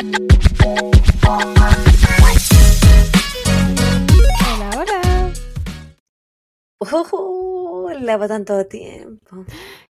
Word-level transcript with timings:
Hola, 0.00 0.16
hola. 4.74 5.32
Oh, 6.78 7.90
lava 8.00 8.26
tanto 8.26 8.66
tiempo. 8.66 9.44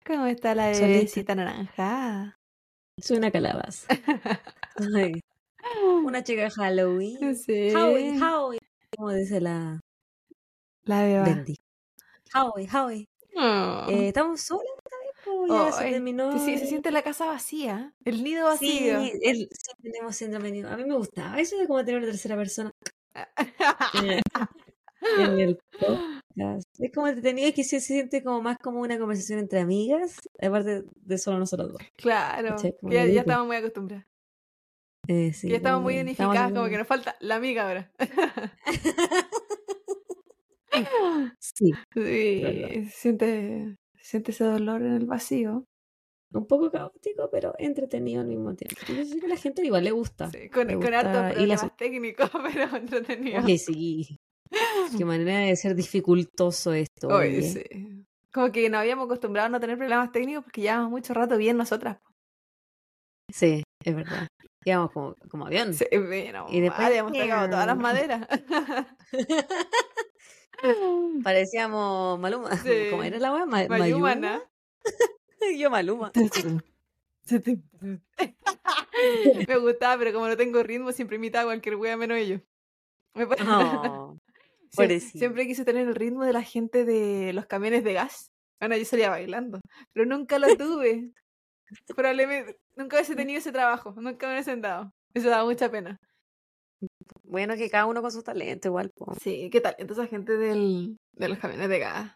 ¿Cómo 0.05 0.27
está 0.27 0.53
la 0.53 0.67
bebecita 0.67 1.33
naranja? 1.33 2.37
Soy 3.01 3.17
una 3.17 3.31
calabaza. 3.31 3.87
Ay, 4.93 5.21
una 6.05 6.23
chica 6.23 6.43
de 6.43 6.51
Halloween. 6.51 7.35
Sí. 7.35 7.73
Howie, 7.75 8.21
Howie. 8.21 8.59
Como 8.95 9.09
dice 9.11 9.41
la 9.41 9.79
La 10.83 11.01
beba. 11.01 11.23
Bendy. 11.23 11.55
Howie, 12.31 12.67
Howie. 12.71 13.07
Oh. 13.35 13.87
Eh, 13.89 14.09
¿Estamos 14.09 14.39
solas 14.41 14.74
po? 15.25 15.47
Ya 15.47 15.71
se 15.71 15.89
terminó. 15.89 16.37
sí, 16.39 16.57
se 16.57 16.67
siente 16.67 16.91
la 16.91 17.01
casa 17.01 17.25
vacía, 17.25 17.93
el 18.05 18.23
nido 18.23 18.55
Sí, 18.57 18.89
vacío. 18.91 19.17
el- 19.23 19.49
sí, 19.51 19.71
tenemos 19.81 20.15
síndrome 20.15 20.51
de- 20.51 20.67
A 20.67 20.77
mí 20.77 20.85
me 20.85 20.95
gustaba 20.95 21.39
eso 21.39 21.57
de 21.57 21.67
como 21.67 21.83
tener 21.83 21.97
una 22.01 22.07
tercera 22.11 22.35
persona 22.37 22.71
en 25.19 25.39
el 25.39 25.59
podcast. 25.79 26.67
Es 26.79 26.91
como 26.93 27.07
entretenido 27.07 27.47
y 27.49 27.53
que 27.53 27.63
sí 27.63 27.79
se 27.79 27.81
siente 27.81 28.23
como 28.23 28.41
más 28.41 28.57
como 28.57 28.81
una 28.81 28.97
conversación 28.97 29.39
entre 29.39 29.59
amigas, 29.59 30.17
aparte 30.41 30.83
de 30.95 31.17
solo 31.17 31.39
nosotros 31.39 31.73
dos. 31.73 31.81
claro, 31.95 32.55
ya, 32.83 33.05
ya 33.05 33.21
estamos 33.21 33.47
muy 33.47 33.55
acostumbradas. 33.57 34.05
Eh, 35.07 35.33
sí, 35.33 35.49
ya 35.49 35.57
estamos 35.57 35.83
muy 35.83 35.93
estamos 35.97 36.19
unificadas, 36.19 36.51
como 36.51 36.67
que 36.67 36.77
nos 36.79 36.87
falta 36.87 37.15
la 37.19 37.35
amiga 37.35 37.67
ahora. 37.67 37.91
Sí, 41.39 41.71
Sí, 41.93 42.41
se 42.43 42.89
siente, 42.89 43.77
se 43.77 43.84
siente 44.05 44.31
ese 44.31 44.43
dolor 44.43 44.81
en 44.83 44.93
el 44.93 45.05
vacío. 45.05 45.65
un 46.33 46.47
poco 46.47 46.69
caótico, 46.69 47.29
pero 47.31 47.53
entretenido 47.57 48.21
al 48.21 48.27
mismo 48.27 48.53
tiempo. 48.55 48.75
Yo 48.87 49.05
sé 49.05 49.19
que 49.19 49.25
a 49.25 49.29
la 49.29 49.37
gente 49.37 49.65
igual 49.65 49.83
le 49.85 49.91
gusta. 49.91 50.29
Sí, 50.31 50.49
con, 50.49 50.67
le 50.67 50.73
con 50.73 50.81
gusta, 50.83 51.27
hartos 51.27 51.43
y 51.43 51.69
técnicos, 51.77 52.29
pero 52.53 52.75
entretenido. 52.75 53.43
Oye, 53.43 53.57
sí. 53.57 54.17
Qué 54.97 55.05
manera 55.05 55.39
de 55.39 55.55
ser 55.55 55.75
dificultoso 55.75 56.73
esto. 56.73 57.07
Oye, 57.07 57.37
oye. 57.37 57.41
sí. 57.41 58.05
Como 58.33 58.51
que 58.51 58.69
nos 58.69 58.81
habíamos 58.81 59.05
acostumbrado 59.05 59.45
a 59.47 59.49
no 59.49 59.59
tener 59.61 59.77
problemas 59.77 60.11
técnicos 60.11 60.43
porque 60.43 60.61
llevamos 60.61 60.91
mucho 60.91 61.13
rato 61.13 61.37
bien 61.37 61.55
nosotras. 61.57 61.97
Sí, 63.33 63.63
es 63.83 63.95
verdad. 63.95 64.27
Íbamos 64.65 64.91
como, 64.91 65.15
como 65.29 65.45
avión. 65.47 65.73
Sí, 65.73 65.85
bueno, 65.91 66.47
Y 66.49 66.59
después- 66.59 66.85
habíamos 66.87 67.13
tocado 67.13 67.49
todas 67.49 67.65
las 67.67 67.77
maderas. 67.87 68.27
Parecíamos 71.23 72.19
Maluma. 72.19 72.55
Sí. 72.57 72.69
¿Cómo 72.91 73.03
era 73.03 73.19
la 73.19 73.33
weá? 73.33 73.45
Ma- 73.45 73.67
Mayumana. 73.67 74.41
Yo 75.57 75.69
Maluma. 75.69 76.11
Me 79.47 79.57
gustaba, 79.57 79.97
pero 79.97 80.13
como 80.13 80.27
no 80.27 80.37
tengo 80.37 80.63
ritmo, 80.63 80.91
siempre 80.91 81.17
imitaba 81.17 81.43
a 81.43 81.45
cualquier 81.47 81.75
wea 81.75 81.97
menos 81.97 82.17
ellos. 82.17 82.41
Me 83.13 83.23
Oh, 83.47 84.17
Sie- 84.71 84.75
pobrecito. 84.77 85.19
siempre 85.19 85.47
quise 85.47 85.63
tener 85.65 85.87
el 85.87 85.95
ritmo 85.95 86.23
de 86.23 86.33
la 86.33 86.41
gente 86.43 86.85
de 86.85 87.31
los 87.33 87.45
camiones 87.45 87.83
de 87.83 87.93
gas. 87.93 88.31
Bueno, 88.59 88.75
yo 88.77 88.85
salía 88.85 89.09
bailando, 89.09 89.59
pero 89.93 90.05
nunca 90.05 90.39
lo 90.39 90.55
tuve. 90.57 91.11
Probablemente 91.95 92.57
nunca 92.75 92.97
hubiese 92.97 93.15
tenido 93.15 93.39
ese 93.39 93.51
trabajo, 93.51 93.93
nunca 93.97 94.27
me 94.27 94.33
hubiese 94.33 94.51
sentado. 94.51 94.91
Eso 95.13 95.29
daba 95.29 95.45
mucha 95.45 95.69
pena. 95.69 95.97
Bueno, 97.23 97.55
que 97.55 97.69
cada 97.69 97.85
uno 97.85 98.01
con 98.01 98.11
su 98.11 98.23
talento 98.23 98.67
igual. 98.67 98.91
po. 98.95 99.13
Sí, 99.21 99.49
¿qué 99.51 99.61
tal? 99.61 99.75
Entonces, 99.79 100.09
gente 100.09 100.37
del, 100.37 100.97
de 101.13 101.29
los 101.29 101.37
camiones 101.39 101.69
de 101.69 101.79
gas. 101.79 102.11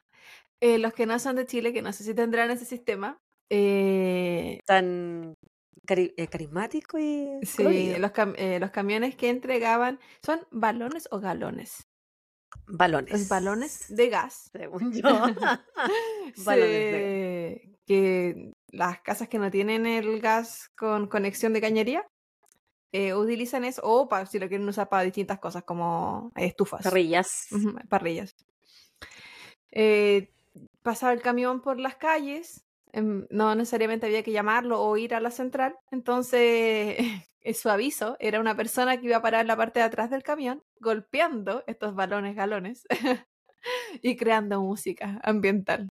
Eh, 0.61 0.77
los 0.77 0.93
que 0.93 1.05
no 1.05 1.17
son 1.19 1.35
de 1.37 1.45
Chile, 1.45 1.71
que 1.73 1.81
no 1.81 1.93
sé 1.93 2.03
si 2.03 2.13
tendrán 2.13 2.51
ese 2.51 2.65
sistema. 2.65 3.17
eh, 3.49 4.59
Tan 4.65 5.35
cari- 5.87 6.13
eh, 6.17 6.27
carismático 6.27 6.99
y 6.99 7.39
sí, 7.43 7.57
colorido. 7.57 7.99
los, 7.99 8.11
cam- 8.11 8.35
eh, 8.37 8.59
los 8.59 8.71
camiones 8.71 9.15
que 9.15 9.29
entregaban 9.29 9.99
son 10.23 10.41
balones 10.51 11.07
o 11.11 11.19
galones. 11.19 11.83
Balones. 12.67 13.11
Los 13.11 13.29
balones 13.29 13.85
de 13.95 14.09
gas. 14.09 14.49
Según 14.51 14.91
yo. 14.91 15.01
Balones 16.45 16.91
de 16.91 17.75
que 17.87 18.51
las 18.71 19.01
casas 19.01 19.29
que 19.29 19.39
no 19.39 19.49
tienen 19.49 19.85
el 19.87 20.19
gas 20.19 20.67
con 20.77 21.07
conexión 21.07 21.53
de 21.53 21.61
cañería 21.61 22.05
eh, 22.91 23.13
utilizan 23.13 23.65
eso 23.65 23.81
o 23.83 24.07
pa- 24.09 24.25
si 24.25 24.39
lo 24.39 24.47
quieren 24.47 24.67
usar 24.67 24.89
para 24.89 25.03
distintas 25.03 25.39
cosas 25.39 25.63
como 25.63 26.31
estufas, 26.35 26.83
Parrillas. 26.83 27.47
Parrillas. 27.87 28.35
Eh, 29.71 30.31
pasaba 30.81 31.13
el 31.13 31.21
camión 31.21 31.61
por 31.61 31.79
las 31.79 31.95
calles, 31.95 32.65
em, 32.91 33.27
no 33.29 33.53
necesariamente 33.55 34.07
había 34.07 34.23
que 34.23 34.31
llamarlo 34.31 34.81
o 34.81 34.97
ir 34.97 35.13
a 35.13 35.19
la 35.19 35.31
central, 35.31 35.75
entonces 35.91 36.97
su 37.53 37.69
aviso 37.69 38.17
era 38.19 38.39
una 38.39 38.55
persona 38.55 38.97
que 38.99 39.05
iba 39.07 39.17
a 39.17 39.21
parar 39.21 39.41
en 39.41 39.47
la 39.47 39.57
parte 39.57 39.79
de 39.79 39.85
atrás 39.85 40.09
del 40.09 40.23
camión 40.23 40.63
golpeando 40.79 41.63
estos 41.67 41.93
balones 41.95 42.35
galones 42.35 42.85
y 44.01 44.15
creando 44.15 44.61
música 44.61 45.19
ambiental. 45.23 45.87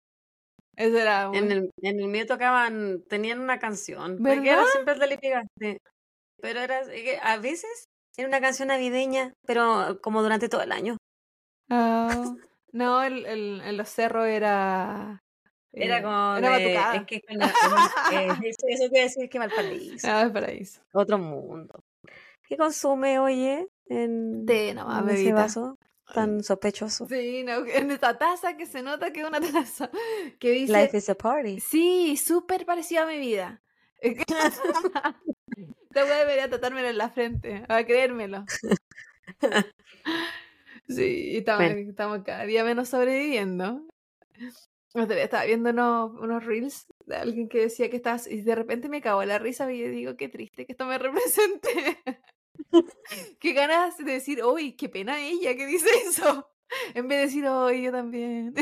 Eso 0.77 0.97
era 0.97 1.31
En 1.33 1.51
el, 1.51 1.71
en 1.83 2.01
el 2.01 2.07
mío 2.09 2.25
tocaban, 2.27 3.03
tenían 3.09 3.41
una 3.41 3.59
canción. 3.59 4.23
¿Verdad? 4.23 4.65
siempre 4.73 4.95
de. 6.39 6.43
Pero 6.43 6.61
era, 6.61 6.81
es 6.81 7.19
a 7.23 7.37
veces 7.39 7.85
era 8.17 8.29
una 8.29 8.41
canción 8.41 8.69
navideña, 8.69 9.33
pero 9.47 10.01
como 10.03 10.23
durante 10.23 10.49
todo 10.49 10.63
el 10.63 10.73
año. 10.73 10.97
Ah, 11.71 12.35
no, 12.73 13.03
el, 13.03 13.27
el- 13.27 13.61
en 13.63 13.77
los 13.77 13.89
cerros 13.89 14.27
era... 14.27 15.23
Era 15.73 15.99
eh, 15.99 16.03
como 16.03 16.37
Era 16.37 16.57
de- 16.57 16.75
batucada. 16.75 16.97
es 16.97 17.07
que 17.07 17.21
con 17.21 17.37
la- 17.39 17.47
eh, 18.13 18.29
eso, 18.45 18.67
eso 18.67 18.89
quiere 18.89 19.05
decir 19.05 19.29
que 19.29 19.39
Valparaíso. 19.39 20.09
Ah, 20.11 20.31
paraíso. 20.33 20.81
Otro 20.93 21.19
mundo. 21.19 21.85
¿Qué 22.49 22.57
consume, 22.57 23.19
oye, 23.19 23.69
en, 23.87 24.47
Té 24.47 24.73
nomás, 24.75 25.03
en 25.03 25.11
ese 25.11 25.33
vaso 25.35 25.77
tan 26.15 26.43
sospechoso? 26.43 27.07
Sí, 27.07 27.43
no, 27.45 27.67
en 27.67 27.91
esta 27.91 28.17
taza 28.17 28.57
que 28.57 28.65
se 28.65 28.83
nota 28.83 29.13
que 29.13 29.21
es 29.21 29.29
una 29.29 29.41
taza 29.41 29.91
que 30.39 30.51
dice... 30.53 30.73
Life 30.73 30.97
is 30.97 31.11
a 31.11 31.15
party. 31.15 31.61
Sí, 31.61 32.17
súper 32.17 32.65
parecido 32.65 33.03
a 33.03 33.07
mi 33.07 33.19
vida. 33.19 33.61
Esta 35.99 36.05
weá 36.11 36.19
debería 36.21 36.49
tratármelo 36.49 36.89
en 36.89 36.99
la 36.99 37.11
frente, 37.11 37.65
a 37.69 37.85
creérmelo. 37.85 38.45
Sí, 40.89 41.33
y 41.33 41.37
estamos, 41.39 41.65
Bueno. 41.67 41.91
estamos 41.91 42.23
cada 42.25 42.45
día 42.47 42.65
menos 42.65 42.89
sobreviviendo. 42.89 43.83
Estaba 44.95 45.45
viendo 45.45 45.69
unos, 45.71 46.13
unos 46.19 46.45
reels 46.47 46.87
de 47.05 47.17
alguien 47.17 47.49
que 47.49 47.61
decía 47.61 47.91
que 47.91 47.97
estás 47.97 48.27
y 48.27 48.41
de 48.41 48.55
repente 48.55 48.89
me 48.89 49.03
cagó 49.03 49.23
la 49.25 49.39
risa 49.39 49.71
y 49.71 49.81
yo 49.81 49.91
digo, 49.91 50.17
qué 50.17 50.29
triste 50.31 50.65
que 50.65 50.73
esto 50.73 50.87
me 50.87 50.97
represente. 50.99 51.99
qué 53.41 53.53
ganas 53.53 53.99
de 53.99 54.13
decir, 54.13 54.43
uy, 54.43 54.73
qué 54.77 54.89
pena 54.89 55.21
ella 55.21 55.55
que 55.55 55.67
dice 55.67 55.89
eso. 56.07 56.49
En 56.95 57.07
vez 57.07 57.19
de 57.19 57.25
decir, 57.27 57.47
uy, 57.49 57.83
yo 57.83 57.93
también. 57.93 58.55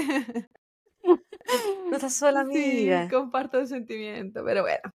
No 1.05 1.95
estás 1.97 2.15
sola, 2.15 2.45
Sí, 2.47 2.91
amiga. 2.91 3.09
comparto 3.09 3.61
el 3.61 3.69
sentimiento, 3.69 4.45
pero 4.45 4.63
bueno. 4.63 4.91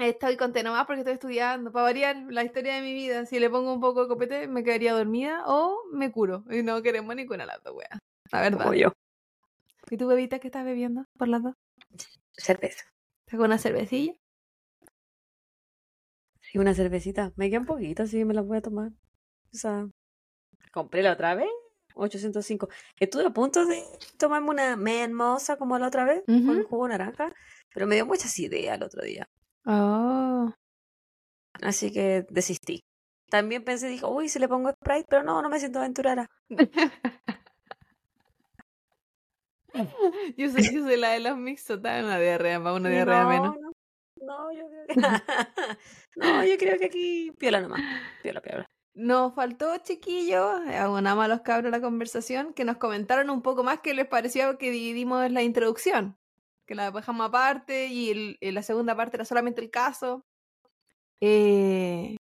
Estoy 0.00 0.38
contenta 0.38 0.70
más 0.70 0.86
porque 0.86 1.00
estoy 1.00 1.14
estudiando. 1.14 1.72
Para 1.72 1.82
variar 1.82 2.16
la 2.30 2.42
historia 2.42 2.74
de 2.76 2.80
mi 2.80 2.94
vida, 2.94 3.26
si 3.26 3.38
le 3.38 3.50
pongo 3.50 3.74
un 3.74 3.80
poco 3.80 4.02
de 4.02 4.08
copete, 4.08 4.48
me 4.48 4.64
quedaría 4.64 4.94
dormida 4.94 5.42
o 5.46 5.82
me 5.92 6.10
curo. 6.10 6.42
Y 6.50 6.62
no 6.62 6.80
queremos 6.80 7.14
ninguna 7.14 7.42
de 7.44 7.48
las 7.48 7.62
dos, 7.62 7.74
wea. 7.76 7.98
La 8.32 8.40
verdad. 8.40 8.64
Como 8.64 8.74
yo. 8.74 8.92
¿Y 9.90 9.98
tu 9.98 10.06
bebita 10.06 10.38
qué 10.38 10.48
estás 10.48 10.64
bebiendo 10.64 11.04
por 11.18 11.28
las 11.28 11.42
dos? 11.42 11.54
Cerveza. 12.32 12.86
¿Estás 13.26 13.36
con 13.36 13.46
una 13.46 13.58
cervecilla? 13.58 14.14
Y 16.54 16.58
una 16.58 16.74
cervecita. 16.74 17.32
Me 17.36 17.50
queda 17.50 17.60
un 17.60 17.66
poquito, 17.66 18.04
así 18.04 18.16
que 18.16 18.24
me 18.24 18.32
la 18.32 18.40
voy 18.40 18.56
a 18.56 18.62
tomar. 18.62 18.92
O 19.52 19.56
sea, 19.56 19.86
compré 20.72 21.02
la 21.02 21.12
otra 21.12 21.34
vez. 21.34 21.50
805. 21.94 22.70
Estuve 22.98 23.26
a 23.26 23.30
punto 23.30 23.66
de 23.66 23.82
tomarme 24.16 24.48
una 24.48 24.78
hermosa 25.02 25.58
como 25.58 25.78
la 25.78 25.88
otra 25.88 26.06
vez, 26.06 26.22
con 26.26 26.56
Ujú. 26.56 26.68
jugo 26.68 26.88
naranja, 26.88 27.34
pero 27.74 27.86
me 27.86 27.96
dio 27.96 28.06
muchas 28.06 28.38
ideas 28.38 28.78
el 28.78 28.84
otro 28.84 29.02
día. 29.02 29.28
Oh. 29.66 30.52
Así 31.62 31.92
que 31.92 32.26
desistí. 32.30 32.80
También 33.30 33.64
pensé, 33.64 33.88
dije, 33.88 34.04
uy, 34.06 34.28
si 34.28 34.38
le 34.38 34.48
pongo 34.48 34.70
Sprite, 34.70 35.06
pero 35.08 35.22
no, 35.22 35.40
no 35.40 35.48
me 35.48 35.58
siento 35.60 35.78
aventurera. 35.78 36.26
yo, 40.36 40.50
soy, 40.50 40.62
yo 40.74 40.82
soy 40.82 40.96
la 40.96 41.10
de 41.10 41.20
los 41.20 41.36
mixotas, 41.36 42.02
una 42.02 42.18
diarrea 42.18 42.58
más, 42.58 42.74
una 42.74 42.88
diarrea 42.88 43.22
no, 43.22 43.28
menos. 43.28 43.54
no, 43.56 43.70
no, 44.26 44.52
yo 44.52 44.66
creo 44.68 44.86
que... 44.88 44.94
no, 46.16 46.44
yo 46.44 46.58
creo 46.58 46.76
que 46.78 46.86
aquí 46.86 47.30
piola 47.38 47.60
nomás. 47.60 47.80
Piola, 48.22 48.40
piola. 48.40 48.66
Nos 48.94 49.32
faltó, 49.34 49.76
chiquillos, 49.78 50.66
abonamos 50.66 51.24
a 51.24 51.28
los 51.28 51.42
cabros 51.42 51.70
la 51.70 51.80
conversación, 51.80 52.52
que 52.52 52.64
nos 52.64 52.78
comentaron 52.78 53.30
un 53.30 53.42
poco 53.42 53.62
más 53.62 53.78
qué 53.80 53.94
les 53.94 54.08
pareció 54.08 54.58
que 54.58 54.72
dividimos 54.72 55.30
la 55.30 55.42
introducción, 55.42 56.18
que 56.70 56.76
la 56.76 56.90
dejamos 56.92 57.26
aparte 57.26 57.88
y 57.88 58.10
el- 58.10 58.36
y 58.40 58.52
la 58.52 58.62
segunda 58.62 58.94
parte 58.96 59.16
era 59.16 59.24
solamente 59.24 59.60
el 59.60 59.70
caso. 59.70 60.24
Eh, 61.20 62.16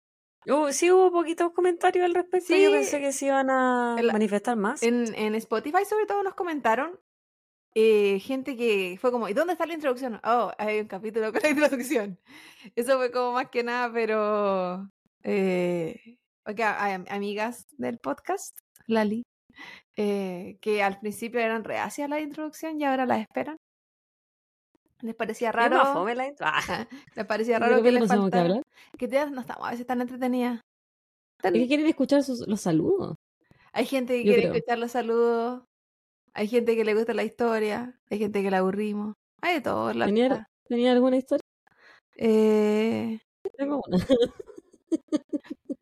Uh, 0.50 0.72
sí 0.72 0.90
hubo 0.90 1.12
poquitos 1.12 1.52
comentarios 1.52 2.06
al 2.06 2.14
respecto. 2.14 2.54
Sí. 2.54 2.64
Yo 2.64 2.72
pensé 2.72 3.02
que 3.02 3.12
se 3.12 3.26
iban 3.26 3.50
a 3.50 3.98
El- 4.00 4.14
manifestar 4.14 4.56
más. 4.56 4.82
en, 4.82 5.14
en 5.16 5.36
Spotify 5.36 5.84
sobre 5.84 6.06
todo 6.06 6.24
nos 6.24 6.36
comentaron 6.36 6.98
eh, 7.76 8.20
gente 8.22 8.56
que 8.56 8.98
fue 9.02 9.12
como, 9.12 9.28
¿y 9.28 9.34
dónde 9.34 9.54
está 9.54 9.66
la 9.66 9.74
introducción? 9.74 10.22
Oh, 10.24 10.54
hay 10.58 10.80
un 10.80 10.88
capítulo 10.88 11.34
con 11.34 11.42
la 11.44 11.50
introducción. 11.50 12.18
Eso 12.78 12.98
fue 12.98 13.12
como 13.12 13.34
más 13.34 13.50
que 13.50 13.64
nada, 13.64 13.92
pero 13.92 14.90
Eh, 15.24 16.18
hay 16.46 17.04
amigas 17.10 17.68
del 17.78 17.98
podcast, 18.00 18.58
Lali, 18.88 19.24
eh, 19.98 20.58
que 20.62 20.82
al 20.82 20.98
principio 21.02 21.42
eran 21.42 21.66
reacias 21.66 22.06
a 22.06 22.10
la 22.10 22.22
introducción 22.22 22.80
y 22.80 22.86
ahora 22.86 23.06
la 23.06 23.20
esperan. 23.20 23.58
Les 25.02 25.16
parecía 25.16 25.52
raro. 25.52 25.94
Fome 25.94 26.16
la 26.16 26.34
ah, 26.42 26.88
les 27.16 27.26
parecía 27.26 27.60
raro 27.60 27.82
que 27.84 27.92
les 27.92 28.08
faltara. 28.08 28.62
Que 28.98 29.08
te, 29.08 29.30
no 29.30 29.42
estamos 29.42 29.68
a 29.68 29.72
veces 29.72 29.86
tan 29.86 30.02
entretenidas. 30.02 30.62
Es 31.44 31.52
que 31.52 31.68
quieren 31.68 31.88
escuchar 31.88 32.24
los 32.48 32.62
saludos. 32.62 33.16
Hay 33.74 33.86
gente 33.86 34.18
que 34.18 34.24
quiere 34.24 34.44
escuchar 34.46 34.80
los 34.80 34.92
saludos. 34.92 35.64
Hay 36.34 36.48
gente 36.48 36.76
que 36.76 36.84
le 36.84 36.96
gusta 36.96 37.14
la 37.14 37.24
historia. 37.24 38.00
Hay 38.10 38.20
gente 38.20 38.42
que 38.42 38.52
la 38.52 38.60
aburrimos. 38.60 39.16
Hay 39.42 39.56
de 39.56 39.62
todo. 39.62 39.94
La 39.94 40.06
¿Tenía, 40.06 40.50
¿Tenía 40.68 40.92
alguna 40.92 41.18
historia? 41.18 41.44
Eh... 42.16 43.20
Tengo 43.56 43.82
una. 43.88 43.98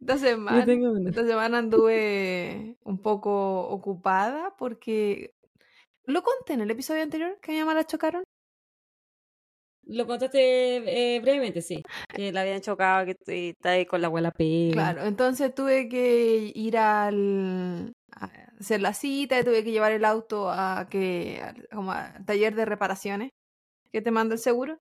Esta 0.05 0.19
semana, 0.19 0.65
esta 1.09 1.25
semana 1.25 1.57
anduve 1.57 2.77
un 2.83 2.99
poco 2.99 3.67
ocupada 3.69 4.55
porque 4.55 5.33
lo 6.05 6.21
conté 6.21 6.53
en 6.53 6.61
el 6.61 6.69
episodio 6.69 7.01
anterior 7.01 7.39
que 7.41 7.53
mi 7.53 7.59
mamá 7.59 7.73
la 7.73 7.87
chocaron. 7.87 8.23
Lo 9.87 10.07
contaste 10.07 11.15
eh, 11.15 11.19
brevemente, 11.19 11.61
sí. 11.61 11.83
Que 12.13 12.31
la 12.31 12.41
habían 12.41 12.61
chocado, 12.61 13.05
que 13.05 13.49
está 13.49 13.71
ahí 13.71 13.85
con 13.85 14.01
la 14.01 14.07
abuela 14.07 14.31
P. 14.31 14.71
Claro, 14.73 15.05
entonces 15.05 15.53
tuve 15.53 15.87
que 15.87 16.51
ir 16.55 16.77
al 16.77 17.93
a 18.11 18.29
hacer 18.59 18.81
la 18.81 18.93
cita, 18.93 19.39
y 19.39 19.43
tuve 19.43 19.63
que 19.63 19.71
llevar 19.71 19.91
el 19.91 20.05
auto 20.05 20.49
a 20.49 20.87
que 20.89 21.41
como 21.71 21.91
al 21.91 22.25
taller 22.25 22.55
de 22.55 22.65
reparaciones 22.65 23.31
que 23.91 24.01
te 24.01 24.11
manda 24.11 24.33
el 24.33 24.39
seguro. 24.39 24.79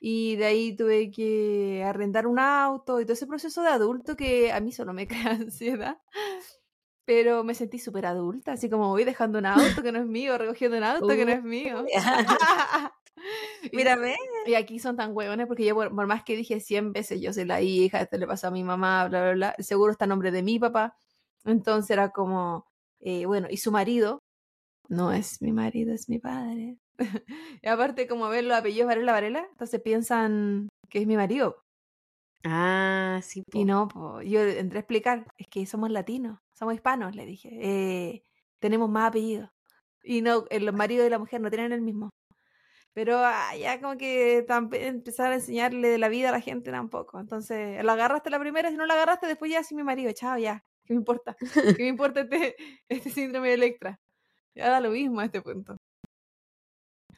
Y 0.00 0.34
de 0.34 0.46
ahí 0.46 0.74
tuve 0.76 1.12
que 1.12 1.84
arrendar 1.86 2.26
un 2.26 2.40
auto 2.40 3.00
y 3.00 3.04
todo 3.04 3.12
ese 3.12 3.28
proceso 3.28 3.62
de 3.62 3.68
adulto 3.68 4.16
que 4.16 4.50
a 4.52 4.58
mí 4.60 4.72
solo 4.72 4.92
me 4.92 5.06
crea 5.08 5.32
ansiedad. 5.32 5.98
Pero 7.04 7.44
me 7.44 7.54
sentí 7.54 7.78
súper 7.78 8.06
adulta, 8.06 8.52
así 8.52 8.68
como 8.68 8.88
voy 8.88 9.04
dejando 9.04 9.38
un 9.38 9.46
auto 9.46 9.82
que 9.82 9.92
no 9.92 10.00
es 10.00 10.06
mío, 10.06 10.38
recogiendo 10.38 10.76
un 10.76 10.84
auto 10.84 11.08
que 11.08 11.24
no 11.24 11.32
es 11.32 11.42
mío. 11.42 11.84
Mírame. 13.72 14.16
Y 14.46 14.54
aquí 14.54 14.78
son 14.78 14.96
tan 14.96 15.14
huevones 15.14 15.46
porque 15.46 15.64
yo, 15.64 15.74
por, 15.74 16.06
más 16.06 16.24
que 16.24 16.36
dije 16.36 16.60
100 16.60 16.92
veces, 16.92 17.20
yo 17.20 17.32
soy 17.32 17.44
la 17.44 17.60
hija, 17.60 18.00
esto 18.00 18.18
le 18.18 18.26
pasó 18.26 18.48
a 18.48 18.50
mi 18.50 18.64
mamá, 18.64 19.08
bla, 19.08 19.22
bla, 19.22 19.32
bla, 19.32 19.54
el 19.58 19.64
seguro 19.64 19.92
está 19.92 20.04
a 20.04 20.08
nombre 20.08 20.30
de 20.30 20.42
mi 20.42 20.58
papá. 20.58 20.96
Entonces 21.44 21.90
era 21.90 22.10
como, 22.10 22.66
eh, 23.00 23.26
bueno, 23.26 23.48
y 23.50 23.56
su 23.58 23.72
marido, 23.72 24.20
no 24.88 25.12
es 25.12 25.42
mi 25.42 25.52
marido, 25.52 25.92
es 25.94 26.08
mi 26.08 26.18
padre. 26.18 26.78
y 27.62 27.68
aparte, 27.68 28.06
como 28.06 28.28
ver 28.28 28.44
los 28.44 28.56
apellidos 28.56 28.88
Varela 28.88 29.12
Varela, 29.12 29.46
entonces 29.50 29.80
piensan 29.80 30.68
que 30.88 31.00
es 31.00 31.06
mi 31.06 31.16
marido. 31.16 31.62
Ah, 32.44 33.20
sí. 33.22 33.44
Y 33.52 33.64
no, 33.64 33.88
yo 34.22 34.40
entré 34.40 34.78
a 34.78 34.80
explicar, 34.80 35.26
es 35.36 35.46
que 35.48 35.64
somos 35.66 35.90
latinos, 35.90 36.40
somos 36.54 36.74
hispanos, 36.74 37.14
le 37.14 37.24
dije. 37.26 37.50
Eh, 37.60 38.24
tenemos 38.58 38.90
más 38.90 39.08
apellidos. 39.08 39.50
Y 40.04 40.22
no, 40.22 40.44
los 40.50 40.74
maridos 40.74 41.06
y 41.06 41.10
la 41.10 41.18
mujer 41.18 41.40
no 41.40 41.50
tienen 41.50 41.72
el 41.72 41.82
mismo. 41.82 42.10
Pero 42.94 43.18
ah, 43.18 43.56
ya 43.56 43.80
como 43.80 43.96
que 43.96 44.44
empezar 44.72 45.32
a 45.32 45.36
enseñarle 45.36 45.88
de 45.88 45.98
la 45.98 46.08
vida 46.08 46.28
a 46.28 46.32
la 46.32 46.40
gente 46.40 46.70
tampoco. 46.70 47.18
Entonces, 47.18 47.82
lo 47.82 47.92
agarraste 47.92 48.30
la 48.30 48.38
primera, 48.38 48.70
si 48.70 48.76
no 48.76 48.86
lo 48.86 48.92
agarraste, 48.92 49.26
después 49.26 49.50
ya 49.50 49.62
sí 49.64 49.74
mi 49.74 49.82
marido, 49.82 50.12
chao, 50.12 50.38
ya. 50.38 50.64
¿Qué 50.84 50.94
me 50.94 50.98
importa? 50.98 51.36
¿Qué 51.54 51.82
me 51.82 51.88
importa 51.88 52.20
este, 52.22 52.56
este 52.88 53.10
síndrome 53.10 53.48
de 53.48 53.54
Electra? 53.54 54.00
Ya 54.54 54.68
da 54.68 54.80
lo 54.80 54.90
mismo 54.90 55.20
a 55.20 55.24
este 55.24 55.40
punto. 55.40 55.76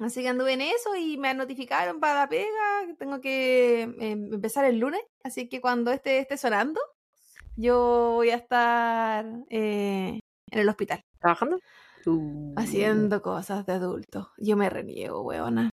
Así 0.01 0.23
que 0.23 0.29
anduve 0.29 0.53
en 0.53 0.61
eso 0.61 0.97
y 0.97 1.17
me 1.19 1.35
notificaron 1.35 2.01
para 2.01 2.21
la 2.21 2.29
pega 2.29 2.87
que 2.87 2.95
tengo 2.95 3.21
que 3.21 3.83
em, 3.83 4.33
empezar 4.35 4.65
el 4.65 4.79
lunes. 4.79 5.01
Así 5.23 5.49
que 5.49 5.61
cuando 5.61 5.93
este 5.93 6.19
esté 6.19 6.37
sonando, 6.37 6.81
yo 7.57 8.13
voy 8.15 8.31
a 8.31 8.37
estar 8.37 9.25
eh, 9.51 10.21
en 10.51 10.59
el 10.59 10.69
hospital. 10.69 11.01
¿Trabajando? 11.21 11.61
Uh. 12.07 12.55
Haciendo 12.57 13.23
cosas 13.23 13.67
de 13.67 13.73
adulto. 13.75 14.31
Yo 14.39 14.57
me 14.57 14.71
reniego, 14.71 15.23
weona. 15.23 15.71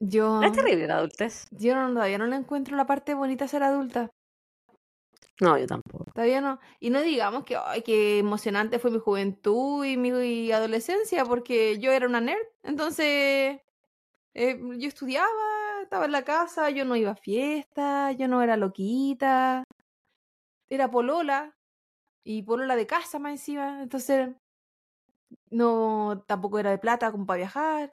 Yo, 0.00 0.42
es 0.42 0.52
terrible 0.52 0.86
la 0.86 0.98
adultez. 0.98 1.46
Yo 1.50 1.74
no, 1.74 1.92
todavía 1.92 2.18
no 2.18 2.26
le 2.26 2.36
encuentro 2.36 2.76
la 2.76 2.86
parte 2.86 3.14
bonita 3.14 3.44
de 3.44 3.48
ser 3.48 3.62
adulta. 3.62 4.10
No, 5.40 5.56
yo 5.56 5.66
tampoco. 5.66 6.04
Todavía 6.12 6.40
no. 6.40 6.58
Y 6.80 6.90
no 6.90 7.00
digamos 7.00 7.44
que, 7.44 7.56
ay, 7.56 7.82
qué 7.82 8.18
emocionante 8.18 8.78
fue 8.78 8.90
mi 8.90 8.98
juventud 8.98 9.84
y 9.84 9.96
mi 9.96 10.50
adolescencia, 10.50 11.24
porque 11.24 11.78
yo 11.78 11.92
era 11.92 12.06
una 12.06 12.20
nerd. 12.20 12.44
Entonces, 12.62 13.60
eh, 14.34 14.60
yo 14.78 14.88
estudiaba, 14.88 15.28
estaba 15.82 16.06
en 16.06 16.12
la 16.12 16.24
casa, 16.24 16.70
yo 16.70 16.84
no 16.84 16.96
iba 16.96 17.12
a 17.12 17.16
fiestas, 17.16 18.16
yo 18.16 18.28
no 18.28 18.42
era 18.42 18.56
loquita. 18.56 19.64
Era 20.70 20.90
polola. 20.90 21.54
Y 22.24 22.42
polola 22.42 22.76
de 22.76 22.86
casa 22.86 23.18
más 23.18 23.32
encima. 23.32 23.82
Entonces, 23.82 24.30
no, 25.50 26.24
tampoco 26.26 26.58
era 26.58 26.70
de 26.70 26.78
plata 26.78 27.10
como 27.10 27.26
para 27.26 27.38
viajar. 27.38 27.92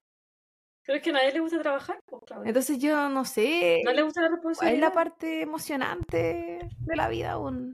Pero 0.85 0.97
es 0.97 1.03
que 1.03 1.09
a 1.09 1.13
nadie 1.13 1.33
le 1.33 1.39
gusta 1.39 1.59
trabajar, 1.59 1.99
pues, 2.05 2.23
Entonces 2.45 2.77
yo 2.77 3.09
no 3.09 3.25
sé. 3.25 3.81
No 3.83 3.91
le 3.91 4.03
gusta 4.03 4.21
la 4.21 4.29
responsabilidad. 4.29 4.75
Es 4.75 4.81
la 4.81 4.93
parte 4.93 5.41
emocionante 5.41 6.69
de 6.79 6.95
la 6.95 7.09
vida 7.09 7.31
aún. 7.31 7.73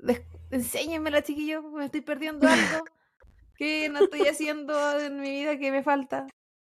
la 0.00 1.22
chiquillos, 1.22 1.64
me 1.72 1.84
estoy 1.84 2.00
perdiendo 2.00 2.48
algo 2.48 2.84
que 3.56 3.88
no 3.88 4.00
estoy 4.00 4.26
haciendo 4.26 4.98
en 4.98 5.20
mi 5.20 5.30
vida 5.30 5.58
que 5.58 5.70
me 5.70 5.84
falta. 5.84 6.26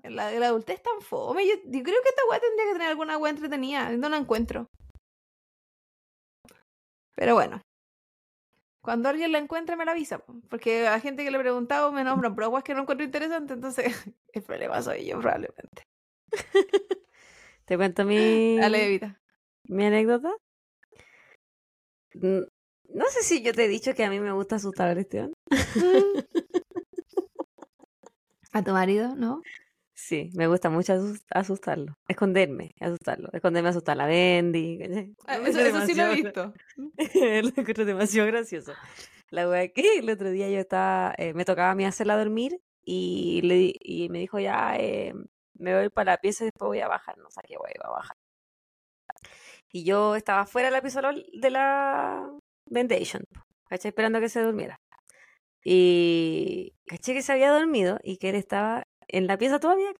La, 0.03 0.31
la 0.31 0.47
adultez 0.47 0.77
es 0.77 0.83
tan 0.83 1.01
fome. 1.01 1.45
Yo, 1.45 1.53
creo 1.63 1.83
que 1.83 2.09
esta 2.09 2.25
weá 2.29 2.39
tendría 2.39 2.65
que 2.65 2.73
tener 2.73 2.87
alguna 2.87 3.17
weá 3.17 3.31
entretenida. 3.31 3.89
No 3.89 4.09
la 4.09 4.17
encuentro. 4.17 4.67
Pero 7.15 7.35
bueno. 7.35 7.61
Cuando 8.83 9.07
alguien 9.07 9.31
la 9.31 9.37
encuentre 9.37 9.77
me 9.77 9.85
la 9.85 9.93
avisa. 9.93 10.21
Porque 10.49 10.87
a 10.89 10.99
gente 10.99 11.23
que 11.23 11.31
le 11.31 11.37
he 11.37 11.39
preguntado 11.41 11.93
me 11.93 12.03
nombran, 12.03 12.35
pero 12.35 12.57
es 12.57 12.65
que 12.65 12.73
no 12.73 12.81
encuentro 12.81 13.05
interesante, 13.05 13.53
entonces 13.53 13.85
el 14.33 14.43
problema 14.43 14.81
soy 14.81 15.05
yo 15.05 15.19
probablemente. 15.21 15.83
¿Te 17.65 17.77
cuento 17.77 18.03
mi... 18.03 18.57
Dale, 18.57 18.85
Evita. 18.85 19.21
¿Mi 19.69 19.85
anécdota? 19.85 20.35
No 22.13 23.05
sé 23.09 23.23
si 23.23 23.41
yo 23.41 23.53
te 23.53 23.63
he 23.63 23.67
dicho 23.69 23.93
que 23.95 24.03
a 24.03 24.09
mí 24.09 24.19
me 24.19 24.33
gusta 24.33 24.57
asustar 24.57 24.89
a 24.89 24.93
Cristian. 24.93 25.31
¿A 28.51 28.63
tu 28.63 28.71
marido, 28.71 29.15
no? 29.15 29.41
Sí, 30.03 30.31
me 30.35 30.47
gusta 30.47 30.69
mucho 30.69 30.95
asustarlo. 31.29 31.97
Esconderme, 32.09 32.75
asustarlo. 32.81 33.29
Esconderme, 33.31 33.69
asustar 33.69 33.93
a 33.93 34.03
la 34.03 34.05
Bendy. 34.05 34.77
Ah, 35.25 35.37
eso, 35.37 35.85
sí 35.85 35.93
lo 35.93 36.03
he 36.07 36.15
visto. 36.15 36.53
lo 37.15 37.47
encuentro 37.47 37.85
demasiado 37.85 38.27
gracioso. 38.27 38.73
La 39.29 39.47
wea 39.47 39.69
que 39.69 39.99
el 39.99 40.09
otro 40.09 40.29
día 40.29 40.49
yo 40.49 40.59
estaba, 40.59 41.15
eh, 41.17 41.33
me 41.33 41.45
tocaba 41.45 41.71
a 41.71 41.75
mí 41.75 41.85
hacerla 41.85 42.17
dormir 42.17 42.59
y, 42.83 43.43
le, 43.43 43.73
y 43.79 44.09
me 44.09 44.19
dijo 44.19 44.39
ya, 44.39 44.75
eh, 44.75 45.13
me 45.53 45.73
voy 45.73 45.89
para 45.89 46.11
la 46.11 46.17
pieza 46.17 46.43
y 46.43 46.47
después 46.47 46.67
voy 46.67 46.81
a 46.81 46.89
bajar. 46.89 47.17
No 47.17 47.29
sé 47.29 47.39
qué 47.47 47.55
voy 47.57 47.71
a 47.81 47.89
bajar. 47.89 48.17
Y 49.71 49.85
yo 49.85 50.17
estaba 50.17 50.45
fuera 50.45 50.67
de 50.67 50.73
la 50.73 50.81
pieza 50.81 51.01
de 51.01 51.49
la 51.49 52.29
Vendation, 52.65 53.23
¿cachai? 53.69 53.87
Esperando 53.87 54.17
a 54.17 54.21
que 54.21 54.27
se 54.27 54.41
durmiera. 54.41 54.81
Y 55.63 56.73
caché 56.87 57.13
que 57.13 57.21
se 57.21 57.31
había 57.31 57.51
dormido 57.51 57.99
y 58.03 58.17
que 58.17 58.31
él 58.31 58.35
estaba 58.35 58.83
en 59.13 59.27
la 59.27 59.37
pieza 59.37 59.59
todavía, 59.59 59.93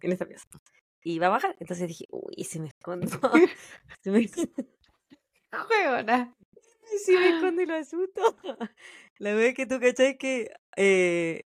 en 0.00 0.12
esta 0.12 0.26
pieza. 0.26 0.44
Y 1.04 1.12
iba 1.14 1.26
a 1.26 1.30
bajar, 1.30 1.54
entonces 1.60 1.86
dije, 1.86 2.06
uy, 2.10 2.42
se 2.44 2.58
me 2.60 2.68
escondo. 2.68 3.06
se 4.02 4.10
me... 4.10 4.26
Juegona. 5.52 6.34
Si 7.04 7.12
me 7.16 7.28
escondo 7.36 7.62
y 7.62 7.66
lo 7.66 7.74
asusto. 7.74 8.36
La 9.18 9.30
verdad 9.30 9.48
es 9.48 9.54
que 9.54 9.66
tú 9.66 9.78
cachai 9.78 10.16
que 10.16 10.50
eh, 10.76 11.42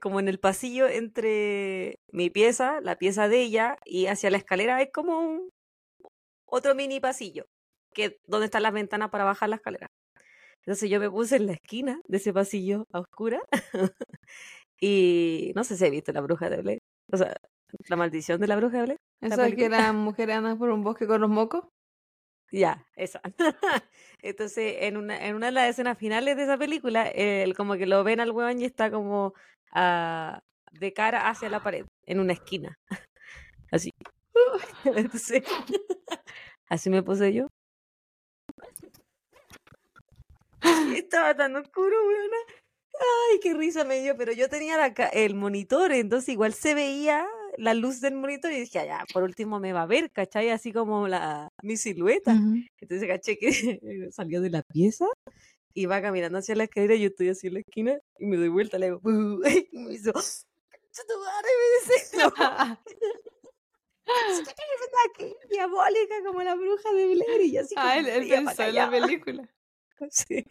como 0.00 0.20
en 0.20 0.28
el 0.28 0.38
pasillo 0.38 0.86
entre 0.86 1.98
mi 2.12 2.28
pieza, 2.28 2.80
la 2.82 2.96
pieza 2.96 3.26
de 3.28 3.40
ella 3.40 3.78
y 3.86 4.06
hacia 4.06 4.30
la 4.30 4.36
escalera 4.36 4.82
es 4.82 4.90
como 4.92 5.18
un 5.20 5.50
otro 6.44 6.74
mini 6.74 7.00
pasillo, 7.00 7.46
que 7.94 8.18
donde 8.26 8.46
están 8.46 8.62
las 8.62 8.74
ventanas 8.74 9.08
para 9.10 9.24
bajar 9.24 9.48
la 9.48 9.56
escalera. 9.56 9.86
Entonces 10.58 10.90
yo 10.90 11.00
me 11.00 11.10
puse 11.10 11.36
en 11.36 11.46
la 11.46 11.54
esquina 11.54 12.00
de 12.06 12.18
ese 12.18 12.32
pasillo 12.32 12.86
a 12.92 13.00
oscura 13.00 13.40
y 14.80 15.52
no 15.54 15.64
sé 15.64 15.76
si 15.76 15.84
he 15.84 15.90
visto 15.90 16.12
la 16.12 16.20
bruja 16.20 16.50
de 16.50 16.62
Blair. 16.62 16.78
O 17.12 17.16
sea, 17.16 17.34
la 17.88 17.96
maldición 17.96 18.40
de 18.40 18.46
la 18.46 18.56
bruja 18.56 18.78
de 18.78 18.82
Blair. 18.84 18.98
¿Eso 19.20 19.42
es 19.42 19.54
que 19.54 19.68
las 19.68 19.94
mujeres 19.94 20.36
andan 20.36 20.58
por 20.58 20.70
un 20.70 20.82
bosque 20.82 21.06
con 21.06 21.20
los 21.20 21.30
mocos? 21.30 21.64
Ya, 22.50 22.86
esa. 22.94 23.20
Entonces, 24.22 24.76
en 24.80 24.96
una, 24.96 25.26
en 25.26 25.34
una 25.34 25.46
de 25.46 25.52
las 25.52 25.70
escenas 25.70 25.98
finales 25.98 26.36
de 26.36 26.44
esa 26.44 26.56
película, 26.56 27.08
él 27.08 27.56
como 27.56 27.74
que 27.74 27.86
lo 27.86 28.04
ven 28.04 28.20
al 28.20 28.30
huevón 28.30 28.60
y 28.60 28.64
está 28.64 28.90
como 28.90 29.34
uh, 29.74 30.38
de 30.70 30.92
cara 30.92 31.28
hacia 31.28 31.48
la 31.48 31.62
pared, 31.62 31.86
en 32.06 32.20
una 32.20 32.32
esquina. 32.32 32.78
Así. 33.72 33.90
Entonces, 34.84 35.42
así 36.68 36.90
me 36.90 37.02
puse 37.02 37.32
yo. 37.32 37.48
Estaba 40.94 41.34
tan 41.34 41.56
oscuro, 41.56 41.96
weona. 42.06 42.36
Ay, 43.00 43.40
qué 43.40 43.54
risa 43.54 43.84
me 43.84 44.00
dio, 44.00 44.16
pero 44.16 44.32
yo 44.32 44.48
tenía 44.48 44.92
el 45.12 45.34
monitor, 45.34 45.92
entonces 45.92 46.28
igual 46.30 46.54
se 46.54 46.74
veía 46.74 47.26
la 47.56 47.74
luz 47.74 48.00
del 48.00 48.14
monitor 48.14 48.52
y 48.52 48.60
dije, 48.60 48.86
ya, 48.86 49.04
por 49.12 49.22
último 49.22 49.60
me 49.60 49.72
va 49.72 49.82
a 49.82 49.86
ver, 49.86 50.10
¿cachai? 50.10 50.50
Así 50.50 50.72
como 50.72 51.08
la, 51.08 51.48
mi 51.62 51.76
silueta. 51.76 52.32
Entonces 52.80 53.08
caché 53.08 53.38
que 53.38 53.48
salió 54.12 54.40
de 54.40 54.50
la 54.50 54.62
pieza 54.62 55.06
y 55.72 55.86
va 55.86 56.00
caminando 56.00 56.38
hacia 56.38 56.54
la 56.54 56.64
escalera 56.64 56.94
y 56.94 57.00
yo 57.00 57.08
estoy 57.08 57.28
así 57.30 57.48
en 57.48 57.54
la 57.54 57.60
esquina 57.60 57.98
y 58.18 58.26
me 58.26 58.36
doy 58.36 58.48
vuelta, 58.48 58.78
le 58.78 58.86
digo, 58.86 59.00
y 59.72 59.78
me 59.78 59.92
hizo, 59.92 60.12
tu 60.12 61.18
madre, 61.18 61.48
me 61.60 61.92
dice, 61.92 62.22
aquí, 65.10 65.34
diabólica 65.50 66.14
como 66.24 66.42
la 66.42 66.54
bruja 66.54 66.92
de 66.92 67.06
Blair 67.06 67.40
y 67.40 67.52
yo 67.52 67.62
así 67.62 67.74
ah, 67.76 67.98
él, 67.98 68.06
él 68.06 68.28
pensó 68.28 68.62
en 68.62 68.74
la 68.74 68.90
película 68.90 69.48
sí. 70.10 70.46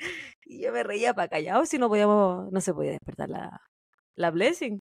y 0.45 0.63
yo 0.63 0.71
me 0.71 0.83
reía 0.83 1.13
para 1.13 1.27
callado 1.27 1.65
si 1.65 1.77
no 1.77 1.89
podíamos 1.89 2.51
no 2.51 2.61
se 2.61 2.73
podía 2.73 2.91
despertar 2.91 3.29
la, 3.29 3.61
la 4.15 4.31
Blessing 4.31 4.79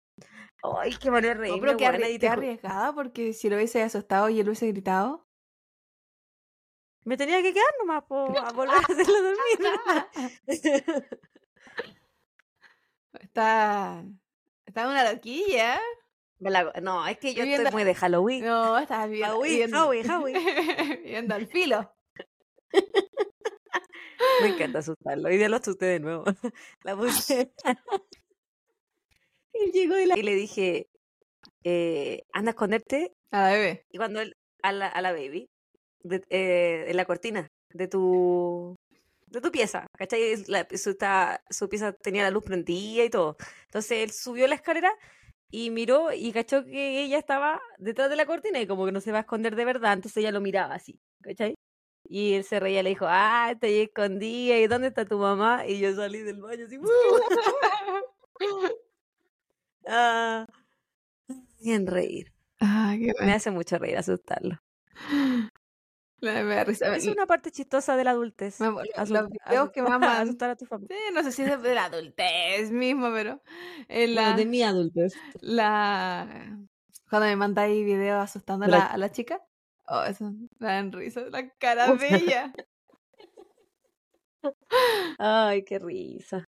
ay 0.62 0.96
qué 0.96 1.10
manera 1.10 1.34
de 1.34 1.40
reír 1.40 1.54
no, 1.56 1.60
pero 1.60 1.76
qué, 1.76 1.86
arriesgada 1.86 2.92
porque 2.94 3.32
si 3.32 3.48
lo 3.48 3.56
hubiese 3.56 3.82
asustado 3.82 4.28
y 4.28 4.40
él 4.40 4.48
hubiese 4.48 4.68
gritado 4.68 5.26
me 7.04 7.16
tenía 7.16 7.42
que 7.42 7.52
quedar 7.52 7.72
nomás 7.78 8.04
a 8.04 8.52
volver 8.52 8.76
a 8.76 8.80
hacerlo 8.80 9.22
dormir 9.22 9.58
está 13.20 14.04
está 14.66 14.88
una 14.88 15.12
loquilla 15.12 15.80
no, 16.38 17.06
es 17.06 17.18
que 17.18 17.34
yo 17.34 17.44
estoy 17.44 17.72
muy 17.72 17.84
de 17.84 17.94
Halloween. 17.94 18.44
No, 18.44 18.78
estás 18.78 19.08
bien. 19.08 19.25
Halloween, 19.25 19.70
Halloween, 19.70 20.06
Halloween. 20.06 21.00
Viendo 21.04 21.34
al 21.34 21.46
filo. 21.46 21.94
Me 24.42 24.49
encanta 24.49 24.80
asustarlo. 24.80 25.30
Y 25.30 25.38
ya 25.38 25.49
lo 25.49 25.56
asusté 25.56 25.87
de 25.87 26.00
nuevo. 26.00 26.25
La 26.82 26.96
puse. 26.96 27.52
y 29.54 29.73
llegó 29.73 29.94
de 29.94 30.06
la... 30.06 30.18
y 30.18 30.23
le 30.23 30.35
dije, 30.35 30.88
eh, 31.64 32.23
anda 32.32 32.50
a 32.50 32.52
esconderte. 32.52 33.12
A 33.30 33.42
la 33.42 33.50
bebé. 33.50 33.87
Y 33.90 33.99
cuando 33.99 34.20
él, 34.20 34.37
a 34.62 34.73
la, 34.73 34.88
a 34.88 35.00
la 35.02 35.12
baby, 35.12 35.49
eh, 36.30 36.85
en 36.88 36.96
la 36.96 37.04
cortina 37.04 37.49
de 37.73 37.88
tu 37.88 38.76
de 39.26 39.40
tu 39.40 39.50
pieza, 39.50 39.87
¿cachai? 39.99 40.44
La, 40.46 40.66
su, 40.76 40.96
su 41.50 41.68
pieza 41.68 41.92
tenía 41.92 42.23
la 42.23 42.30
luz 42.30 42.44
prendida 42.44 43.04
y 43.04 43.11
todo. 43.11 43.37
Entonces 43.64 43.99
él 44.04 44.12
subió 44.12 44.46
la 44.46 44.54
escalera 44.54 44.92
y 45.50 45.70
miró 45.70 46.12
y 46.12 46.32
cachó 46.32 46.64
que 46.64 47.02
ella 47.02 47.18
estaba 47.18 47.61
detrás 47.78 48.11
de 48.11 48.16
la 48.16 48.26
cortina 48.26 48.61
y 48.61 48.66
como 48.66 48.87
que 48.87 48.92
no 48.92 49.00
se 49.00 49.12
va 49.12 49.18
a 49.18 49.20
esconder 49.23 49.56
de 49.56 49.64
verdad, 49.64 49.94
entonces 49.94 50.16
ella 50.18 50.32
lo 50.32 50.40
miraba 50.40 50.75
así, 50.75 51.00
¿cachai? 51.23 51.54
Y 52.08 52.34
él 52.34 52.44
se 52.44 52.60
reía, 52.60 52.82
le 52.82 52.90
dijo, 52.90 53.06
ah, 53.08 53.50
estoy 53.52 53.80
escondida, 53.80 54.58
¿y 54.58 54.66
dónde 54.66 54.88
está 54.88 55.04
tu 55.04 55.18
mamá? 55.18 55.66
Y 55.66 55.78
yo 55.78 55.94
salí 55.94 56.20
del 56.20 56.40
baño 56.40 56.66
así, 56.66 56.78
ah, 59.86 60.46
bien 61.60 61.86
reír. 61.86 62.32
Ah, 62.60 62.94
Me 63.20 63.32
hace 63.32 63.50
mucho 63.50 63.78
reír 63.78 63.96
asustarlo. 63.98 64.60
Es 66.20 67.06
una 67.06 67.26
parte 67.26 67.50
chistosa 67.50 67.96
de 67.96 68.04
la 68.04 68.12
adultez. 68.12 68.60
Me, 68.60 68.70
los 68.70 69.28
videos 69.28 69.70
que 69.70 69.82
más 70.00 70.20
asustar 70.20 70.50
a 70.50 70.56
tu 70.56 70.64
familia. 70.64 70.96
Sí, 70.96 71.14
no 71.14 71.22
sé 71.22 71.32
si 71.32 71.42
es 71.42 71.62
de 71.62 71.75
la 71.75 71.84
adultez 71.84 72.70
mismo, 72.70 73.10
pero. 73.12 73.42
la, 73.88 74.34
de 74.34 74.46
mi 74.46 74.62
adultez. 74.62 75.14
La. 75.40 76.58
Cuando 77.10 77.28
me 77.28 77.36
mandáis 77.36 77.84
videos 77.84 78.22
asustando 78.22 78.66
la, 78.66 78.86
a 78.86 78.96
la 78.96 79.10
chica. 79.10 79.42
Oh, 79.88 80.02
eso 80.02 80.33
me 80.59 80.66
dan 80.66 80.93
risa. 80.93 81.23
La 81.31 81.49
cara 81.59 81.93
bella. 81.93 82.52
Ay, 85.19 85.64
qué 85.64 85.78
risa. 85.78 86.45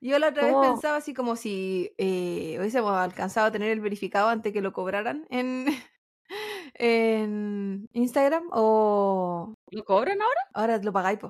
Yo 0.00 0.18
la 0.18 0.28
otra 0.30 0.46
vez 0.46 0.56
pensaba 0.68 0.96
así 0.96 1.14
como 1.14 1.36
si 1.36 1.94
eh, 1.96 2.56
hubiésemos 2.58 2.92
alcanzado 2.92 3.46
a 3.46 3.52
tener 3.52 3.70
el 3.70 3.80
verificado 3.80 4.28
antes 4.28 4.52
que 4.52 4.60
lo 4.60 4.72
cobraran 4.72 5.26
en, 5.30 5.66
en 6.74 7.88
Instagram 7.92 8.48
o... 8.50 9.54
¿Lo 9.70 9.84
cobran 9.84 10.20
ahora? 10.20 10.40
Ahora 10.54 10.78
lo 10.78 10.92
pagáis, 10.92 11.20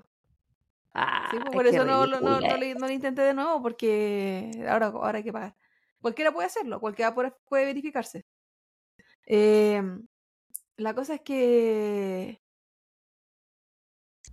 pues. 0.93 1.31
sí, 1.31 1.51
por 1.53 1.67
eso 1.67 1.85
no, 1.85 2.07
no, 2.07 2.21
no, 2.21 2.41
no, 2.41 2.57
lo 2.57 2.91
intenté 2.91 3.23
de 3.23 3.35
nuevo 3.35 3.63
porque 3.63 4.51
ahora, 4.69 4.87
ahora 4.87 5.19
hay 5.19 5.25
que 5.25 5.33
pagar. 5.33 5.57
Cualquiera 6.01 6.33
puede 6.33 6.47
hacerlo, 6.47 6.81
cualquiera 6.81 7.15
puede 7.15 7.65
verificarse. 7.65 8.25
Eh, 9.27 9.83
la 10.77 10.95
cosa 10.95 11.15
es 11.15 11.21
que 11.21 12.43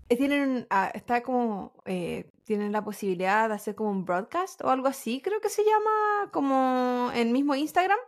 eh, 0.10 0.18
tienen, 0.18 0.66
ah, 0.72 0.92
está 0.94 1.22
como, 1.22 1.74
eh, 1.86 2.32
tienen 2.44 2.72
la 2.72 2.84
posibilidad 2.84 3.48
de 3.48 3.56
hacer 3.56 3.76
como 3.76 3.92
un 3.92 4.06
broadcast 4.06 4.62
o 4.64 4.70
algo 4.70 4.88
así, 4.88 5.22
creo 5.22 5.40
que 5.40 5.50
se 5.50 5.64
llama 5.64 6.32
como 6.32 7.12
en 7.14 7.32
mismo 7.32 7.56
Instagram. 7.56 8.00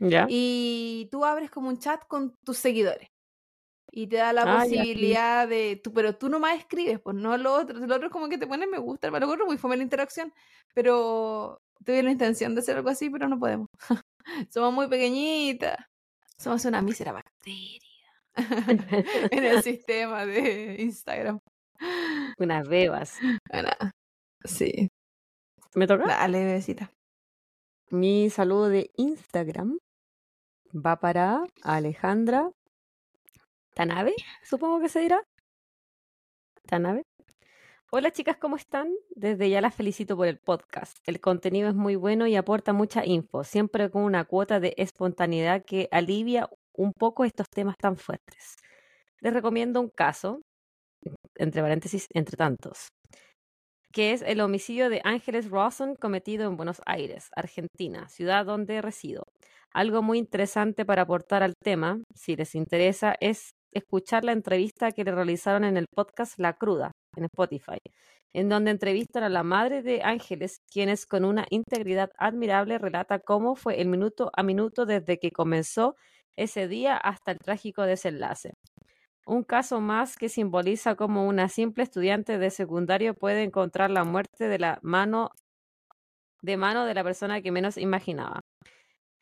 Ya. 0.00 0.26
Y 0.28 1.08
tú 1.10 1.24
abres 1.24 1.50
como 1.50 1.68
un 1.68 1.78
chat 1.78 2.06
con 2.06 2.34
tus 2.44 2.56
seguidores. 2.58 3.10
Y 3.90 4.06
te 4.06 4.16
da 4.16 4.32
la 4.32 4.42
ah, 4.42 4.62
posibilidad 4.62 5.48
de, 5.48 5.80
tú, 5.82 5.92
pero 5.92 6.14
tú 6.14 6.28
nomás 6.28 6.58
escribes, 6.58 7.00
pues 7.00 7.16
no 7.16 7.36
lo 7.36 7.54
otro. 7.54 7.78
Lo 7.78 7.94
otro 7.94 8.06
es 8.06 8.12
como 8.12 8.28
que 8.28 8.38
te 8.38 8.46
pones 8.46 8.68
me 8.68 8.78
gusta, 8.78 9.10
lo 9.10 9.30
otro 9.30 9.46
muy 9.46 9.56
fome 9.56 9.76
la 9.76 9.82
interacción. 9.82 10.32
Pero 10.74 11.62
tuve 11.84 12.02
la 12.02 12.10
intención 12.10 12.54
de 12.54 12.60
hacer 12.60 12.76
algo 12.76 12.90
así, 12.90 13.10
pero 13.10 13.28
no 13.28 13.38
podemos. 13.38 13.68
Somos 14.50 14.72
muy 14.72 14.88
pequeñitas. 14.88 15.76
Somos 16.36 16.64
una 16.64 16.82
mísera 16.82 17.12
bacteria. 17.12 17.80
en 19.30 19.44
el 19.44 19.62
sistema 19.62 20.26
de 20.26 20.76
Instagram. 20.80 21.40
Unas 22.38 22.68
bebas. 22.68 23.18
sí. 24.44 24.90
¿Me 25.74 25.86
toca? 25.86 26.06
Dale, 26.06 26.44
bebecita. 26.44 26.90
Mi 27.90 28.30
saludo 28.30 28.68
de 28.68 28.90
Instagram 28.96 29.78
va 30.74 31.00
para 31.00 31.44
Alejandra 31.62 32.50
Tanabe, 33.78 34.16
supongo 34.42 34.80
que 34.80 34.88
se 34.88 34.98
dirá. 34.98 35.22
Tanabe. 36.66 37.04
Hola 37.92 38.10
chicas, 38.10 38.36
¿cómo 38.36 38.56
están? 38.56 38.92
Desde 39.10 39.48
ya 39.50 39.60
las 39.60 39.72
felicito 39.72 40.16
por 40.16 40.26
el 40.26 40.40
podcast. 40.40 40.96
El 41.06 41.20
contenido 41.20 41.68
es 41.68 41.76
muy 41.76 41.94
bueno 41.94 42.26
y 42.26 42.34
aporta 42.34 42.72
mucha 42.72 43.06
info, 43.06 43.44
siempre 43.44 43.88
con 43.88 44.02
una 44.02 44.24
cuota 44.24 44.58
de 44.58 44.74
espontaneidad 44.78 45.64
que 45.64 45.88
alivia 45.92 46.50
un 46.72 46.92
poco 46.92 47.24
estos 47.24 47.46
temas 47.54 47.76
tan 47.80 47.96
fuertes. 47.96 48.56
Les 49.20 49.32
recomiendo 49.32 49.80
un 49.80 49.90
caso, 49.90 50.42
entre 51.36 51.62
paréntesis, 51.62 52.08
entre 52.12 52.36
tantos, 52.36 52.88
que 53.92 54.10
es 54.10 54.22
el 54.22 54.40
homicidio 54.40 54.90
de 54.90 55.02
Ángeles 55.04 55.50
Rawson 55.50 55.94
cometido 55.94 56.48
en 56.48 56.56
Buenos 56.56 56.82
Aires, 56.84 57.28
Argentina, 57.36 58.08
ciudad 58.08 58.44
donde 58.44 58.82
resido. 58.82 59.22
Algo 59.72 60.02
muy 60.02 60.18
interesante 60.18 60.84
para 60.84 61.02
aportar 61.02 61.44
al 61.44 61.54
tema, 61.62 62.02
si 62.12 62.34
les 62.34 62.56
interesa, 62.56 63.14
es 63.20 63.52
escuchar 63.72 64.24
la 64.24 64.32
entrevista 64.32 64.92
que 64.92 65.04
le 65.04 65.12
realizaron 65.12 65.64
en 65.64 65.76
el 65.76 65.86
podcast 65.94 66.38
La 66.38 66.54
Cruda, 66.54 66.92
en 67.16 67.24
Spotify, 67.24 67.78
en 68.32 68.48
donde 68.48 68.70
entrevistan 68.70 69.22
a 69.22 69.28
la 69.28 69.42
madre 69.42 69.82
de 69.82 70.02
Ángeles, 70.02 70.58
quienes 70.70 71.06
con 71.06 71.24
una 71.24 71.46
integridad 71.50 72.10
admirable 72.18 72.78
relata 72.78 73.18
cómo 73.18 73.56
fue 73.56 73.80
el 73.80 73.88
minuto 73.88 74.30
a 74.34 74.42
minuto 74.42 74.86
desde 74.86 75.18
que 75.18 75.30
comenzó 75.30 75.96
ese 76.36 76.68
día 76.68 76.96
hasta 76.96 77.32
el 77.32 77.38
trágico 77.38 77.82
desenlace. 77.82 78.52
Un 79.26 79.42
caso 79.42 79.80
más 79.80 80.16
que 80.16 80.28
simboliza 80.28 80.94
cómo 80.94 81.26
una 81.26 81.48
simple 81.48 81.84
estudiante 81.84 82.38
de 82.38 82.50
secundario 82.50 83.14
puede 83.14 83.42
encontrar 83.42 83.90
la 83.90 84.04
muerte 84.04 84.48
de 84.48 84.58
la 84.58 84.78
mano 84.82 85.30
de 86.40 86.56
mano 86.56 86.84
de 86.84 86.94
la 86.94 87.04
persona 87.04 87.42
que 87.42 87.52
menos 87.52 87.76
imaginaba. 87.76 88.40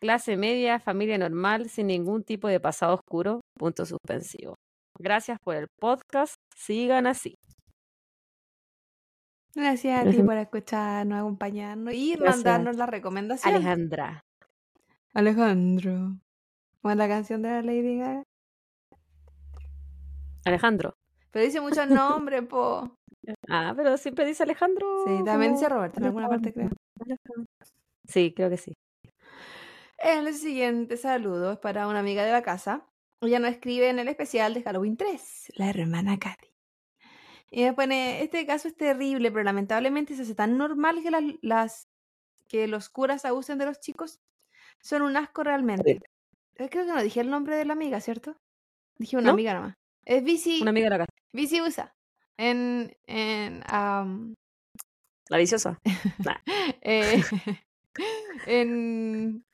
Clase 0.01 0.37
media, 0.37 0.79
familia 0.79 1.17
normal, 1.17 1.71
sin 1.71 1.87
ningún 1.87 2.23
tipo 2.23 2.49
de 2.49 2.61
pasado 2.61 2.95
oscuro, 2.95 3.41
punto 3.59 3.87
suspensivo. 3.87 4.57
Gracias 4.99 5.39
por 5.43 5.57
el 5.57 5.69
podcast, 5.81 6.37
sigan 6.55 7.07
así. 7.07 7.35
Gracias 9.55 10.07
a 10.07 10.11
ti 10.11 10.23
por 10.23 10.37
escucharnos, 10.37 11.19
acompañarnos 11.19 11.95
y 11.95 12.15
mandarnos 12.19 12.77
la 12.77 12.85
recomendación. 12.85 13.55
Alejandra. 13.55 14.21
Alejandro. 15.15 16.19
¿Cómo 16.83 16.93
es 16.93 16.99
la 16.99 17.09
canción 17.09 17.41
de 17.41 17.49
la 17.49 17.63
Lady 17.63 17.97
Gaga? 17.97 18.23
Alejandro. 20.45 20.95
Pero 21.31 21.45
dice 21.47 21.61
muchos 21.61 21.89
nombres, 21.89 22.43
po. 22.43 22.91
Ah, 23.49 23.73
pero 23.77 23.97
siempre 23.97 24.25
dice 24.25 24.45
Alejandro. 24.45 24.87
Sí, 25.05 25.25
también 25.25 25.55
dice 25.55 25.69
Roberto 25.69 25.99
en 25.99 26.07
alguna 26.07 26.29
parte, 26.29 26.53
creo. 26.53 26.71
Sí, 28.07 28.33
creo 28.33 28.49
que 28.49 28.57
sí. 28.57 28.73
El 29.99 30.33
siguiente 30.35 30.97
saludo 30.97 31.53
es 31.53 31.59
para 31.59 31.89
una 31.89 32.01
amiga 32.01 32.25
de 32.25 32.33
la 32.33 32.43
casa. 32.43 32.87
Ella 33.21 33.39
nos 33.39 33.51
escribe 33.51 33.89
en 33.89 33.99
el 33.99 34.09
especial 34.09 34.53
de 34.55 34.63
Halloween 34.63 34.97
3, 34.97 35.53
la 35.57 35.71
hermana 35.71 36.19
Katy. 36.19 36.49
Y 37.51 37.63
me 37.63 37.73
pone, 37.73 38.23
este 38.23 38.45
caso 38.45 38.69
es 38.69 38.77
terrible, 38.77 39.31
pero 39.31 39.45
lamentablemente 39.45 40.15
se 40.15 40.23
hace 40.23 40.35
tan 40.35 40.59
normal 40.59 41.03
que 41.03 41.39
las, 41.41 41.89
que 42.49 42.67
los 42.67 42.89
curas 42.89 43.25
abusen 43.25 43.59
de 43.59 43.67
los 43.67 43.81
chicos. 43.81 44.21
Son 44.81 45.03
un 45.03 45.17
asco 45.17 45.43
realmente. 45.43 46.01
Creo 46.55 46.69
que 46.69 46.85
no 46.85 47.03
dije 47.03 47.21
el 47.21 47.31
nombre 47.31 47.57
de 47.57 47.65
la 47.65 47.73
amiga, 47.73 48.01
¿cierto? 48.01 48.37
Dije 48.99 49.17
una 49.17 49.31
amiga 49.31 49.55
nomás. 49.55 49.75
Es 50.05 50.23
Bici. 50.23 50.61
Una 50.61 50.71
amiga 50.71 50.87
de 50.87 50.91
la 50.91 50.99
casa. 50.99 51.13
Bici 51.33 51.61
usa. 51.61 51.95
En. 52.37 52.97
en 53.07 53.61
La 55.29 55.39
viciosa. 55.39 55.81
eh, 56.83 57.23
en. 58.47 59.45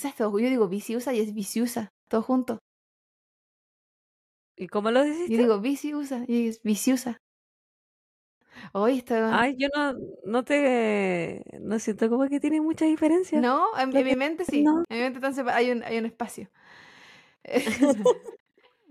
¿Sabes 0.00 0.16
Yo 0.18 0.36
digo 0.36 0.68
viciosa 0.68 1.12
y 1.14 1.20
es 1.20 1.34
viciosa. 1.34 1.92
Todo 2.08 2.22
junto. 2.22 2.58
¿Y 4.56 4.68
cómo 4.68 4.90
lo 4.90 5.02
decís? 5.02 5.28
Yo 5.28 5.38
digo 5.38 5.60
viciosa 5.60 6.24
y 6.26 6.48
es 6.48 6.62
viciosa. 6.62 7.18
Hoy 8.72 8.98
está. 8.98 9.40
Ay, 9.40 9.56
yo 9.56 9.68
no, 9.74 9.94
no 10.24 10.44
te. 10.44 11.44
No 11.60 11.78
siento 11.78 12.10
como 12.10 12.28
que 12.28 12.40
tiene 12.40 12.60
mucha 12.60 12.84
diferencia. 12.84 13.40
No, 13.40 13.66
en, 13.78 13.90
mi 13.90 14.16
mente 14.16 14.44
sí. 14.44 14.58
En 14.58 14.84
mi 14.90 14.98
mente 14.98 15.18
entonces 15.18 15.46
hay 15.46 15.70
un, 15.70 15.82
hay 15.82 15.98
un 15.98 16.06
espacio. 16.06 16.50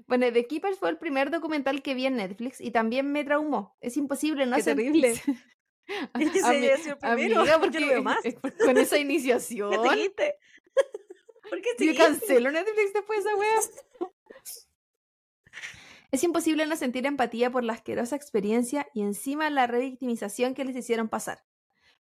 Bueno, 0.09 0.25
The 0.33 0.47
Keepers 0.47 0.79
fue 0.79 0.89
el 0.89 0.97
primer 0.97 1.29
documental 1.29 1.83
que 1.83 1.93
vi 1.93 2.07
en 2.07 2.15
Netflix 2.15 2.59
y 2.59 2.71
también 2.71 3.11
me 3.11 3.23
traumó. 3.23 3.77
Es 3.79 3.95
imposible 3.95 4.47
no 4.47 4.55
Qué 4.55 4.63
terrible. 4.63 5.09
es 6.19 6.31
que 6.31 6.39
se 6.41 6.77
sido 6.77 6.93
el 6.93 6.97
primero. 6.97 7.41
Amiga, 7.41 7.59
porque, 7.59 7.79
lo 7.79 8.01
más. 8.01 8.17
Con 8.65 8.79
esa 8.79 8.97
iniciación. 8.97 9.71
¿Qué 11.49 11.55
te 11.55 11.55
¿Por 11.55 11.61
qué 11.61 11.69
te 11.77 11.85
Yo 11.85 11.95
cancelo 11.95 12.51
Netflix 12.51 12.93
después 12.93 13.23
de 13.23 13.29
esa 13.29 13.39
wea. 13.39 13.59
Es 16.11 16.23
imposible 16.23 16.65
no 16.65 16.75
sentir 16.75 17.05
empatía 17.05 17.51
por 17.51 17.63
la 17.63 17.73
asquerosa 17.73 18.15
experiencia 18.15 18.87
y 18.95 19.01
encima 19.01 19.47
la 19.51 19.67
revictimización 19.67 20.55
que 20.55 20.65
les 20.65 20.75
hicieron 20.75 21.07
pasar. 21.07 21.43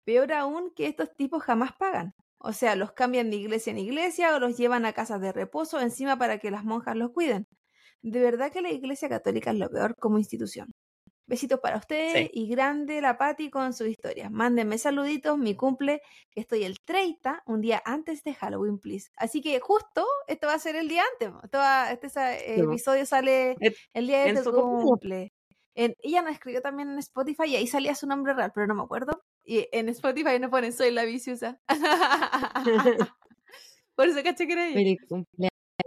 Peor 0.04 0.32
aún 0.32 0.72
que 0.75 0.86
estos 0.86 1.16
tipos 1.16 1.42
jamás 1.42 1.74
pagan. 1.74 2.14
O 2.38 2.54
sea, 2.54 2.75
los 2.75 2.92
cambian 2.92 3.32
de 3.32 3.38
iglesia 3.38 3.72
en 3.72 3.80
iglesia 3.80 4.36
o 4.36 4.40
los 4.40 4.58
llevan 4.58 4.86
a 4.86 4.94
casas 4.94 5.22
de 5.22 5.32
reposo 5.32 5.80
encima 5.82 6.20
para 6.20 6.38
que 6.38 6.52
las 6.52 6.64
monjas 6.64 6.96
los 6.96 7.10
cuiden. 7.12 7.48
De 8.04 8.20
verdad 8.22 8.52
que 8.52 8.62
la 8.62 8.70
Iglesia 8.70 9.10
Católica 9.10 9.50
es 9.50 9.58
lo 9.58 9.68
peor 9.68 9.96
como 9.96 10.20
institución. 10.20 10.72
Besitos 11.27 11.60
para 11.60 11.77
ustedes 11.77 12.29
y 12.34 12.48
grande 12.48 13.01
la 13.01 13.17
Patti 13.17 13.50
con 13.50 13.74
su 13.74 13.86
historia. 13.86 14.29
Mándenme 14.29 14.77
saluditos, 14.77 15.38
mi 15.38 15.55
cumple, 15.55 16.01
que 16.32 16.41
estoy 16.41 16.63
el 16.63 16.79
30, 16.82 17.44
un 17.48 17.62
día 17.62 17.82
antes 17.84 18.24
de 18.24 18.36
Halloween, 18.36 18.77
please. 18.77 19.10
Así 19.17 19.41
que 19.41 19.60
justo, 19.60 20.05
esto 20.27 20.48
va 20.48 20.53
a 20.53 20.60
ser 20.60 20.75
el 20.75 20.88
día 20.88 21.03
antes. 21.13 21.32
este 21.91 22.62
episodio 22.62 23.05
sale 23.05 23.55
el 23.94 24.08
día 24.08 24.24
de 24.25 24.44
tu 24.44 24.51
cumple. 24.51 25.34
ella 25.74 26.22
nos 26.22 26.34
escribió 26.34 26.62
también 26.62 26.89
en 26.89 27.00
Spotify 27.00 27.46
y 27.48 27.55
ahí 27.55 27.67
salía 27.67 27.96
su 27.96 28.05
nombre 28.08 28.34
real, 28.34 28.52
pero 28.54 28.67
no 28.67 28.76
me 28.76 28.84
acuerdo. 28.84 29.23
Y 29.43 29.67
en 29.71 29.89
Spotify 29.89 30.39
no 30.39 30.50
ponen 30.50 30.73
soy 30.73 30.91
la 30.91 31.06
viciosa. 31.06 31.60
Por 33.95 34.08
eso 34.08 34.21
caché 34.23 34.45
que 34.45 34.54
era 34.54 34.67
ella 34.67 34.97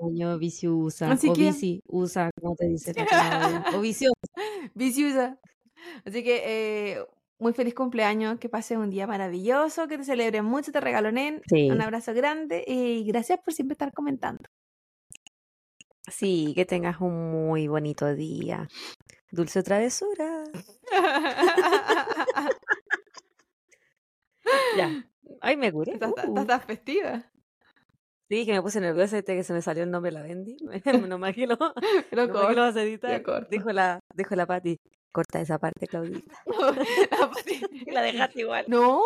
año, 0.01 0.39
viciosa, 0.39 1.13
o 1.13 1.35
bici, 1.35 1.83
usa, 1.87 2.31
como 2.41 2.57
te 2.57 2.67
dice 2.67 2.95
o 3.75 3.81
viciosa. 3.81 4.15
Viciosa. 4.75 5.39
Así 6.05 6.23
que 6.23 6.43
eh, 6.45 7.05
muy 7.39 7.53
feliz 7.53 7.75
cumpleaños, 7.75 8.39
que 8.39 8.49
pase 8.49 8.77
un 8.77 8.91
día 8.91 9.07
maravilloso, 9.07 9.89
que 9.89 9.99
te 9.99 10.05
celebren 10.05 10.45
mucho, 10.45 10.73
te 10.73 10.81
regalonen. 10.81 11.43
Un 11.51 11.81
abrazo 11.81 12.15
grande 12.15 12.65
y 12.67 13.05
gracias 13.05 13.41
por 13.41 13.55
siempre 13.55 13.75
estar 13.75 13.93
comentando. 13.93 14.45
Sí, 16.11 16.53
que 16.55 16.65
tengas 16.65 17.01
un 17.01 17.31
muy 17.31 17.69
bonito 17.69 18.15
día. 18.15 18.69
Dulce 19.31 19.63
travesura. 19.63 20.45
ya. 24.77 25.05
Ay, 25.41 25.57
me 25.57 25.71
curé. 25.71 25.93
Estás, 25.93 26.13
uh. 26.27 26.61
festiva. 26.67 27.25
Sí, 28.29 28.45
que 28.45 28.53
me 28.53 28.61
puse 28.61 28.81
nerviosa 28.81 29.17
este 29.17 29.35
que 29.35 29.43
se 29.43 29.55
me 29.55 29.63
salió 29.63 29.85
el 29.85 29.91
nombre 29.91 30.11
de 30.11 30.19
la 30.19 30.23
Bendy. 30.23 30.57
no 30.85 31.09
me 31.09 31.15
imagino. 31.15 31.57
No 32.13 32.27
me 32.27 32.55
lo 32.55 32.63
vas 32.63 32.77
a 32.77 32.83
editar. 32.83 33.23
Dijo 33.51 33.73
la, 33.73 34.01
dijo 34.15 34.37
la 34.37 34.47
Pati. 34.47 34.79
Corta 35.11 35.41
esa 35.41 35.59
parte, 35.59 35.87
Claudita. 35.87 36.35
la, 37.87 37.93
la 37.93 38.03
dejaste 38.03 38.41
igual. 38.41 38.67
No. 38.69 39.03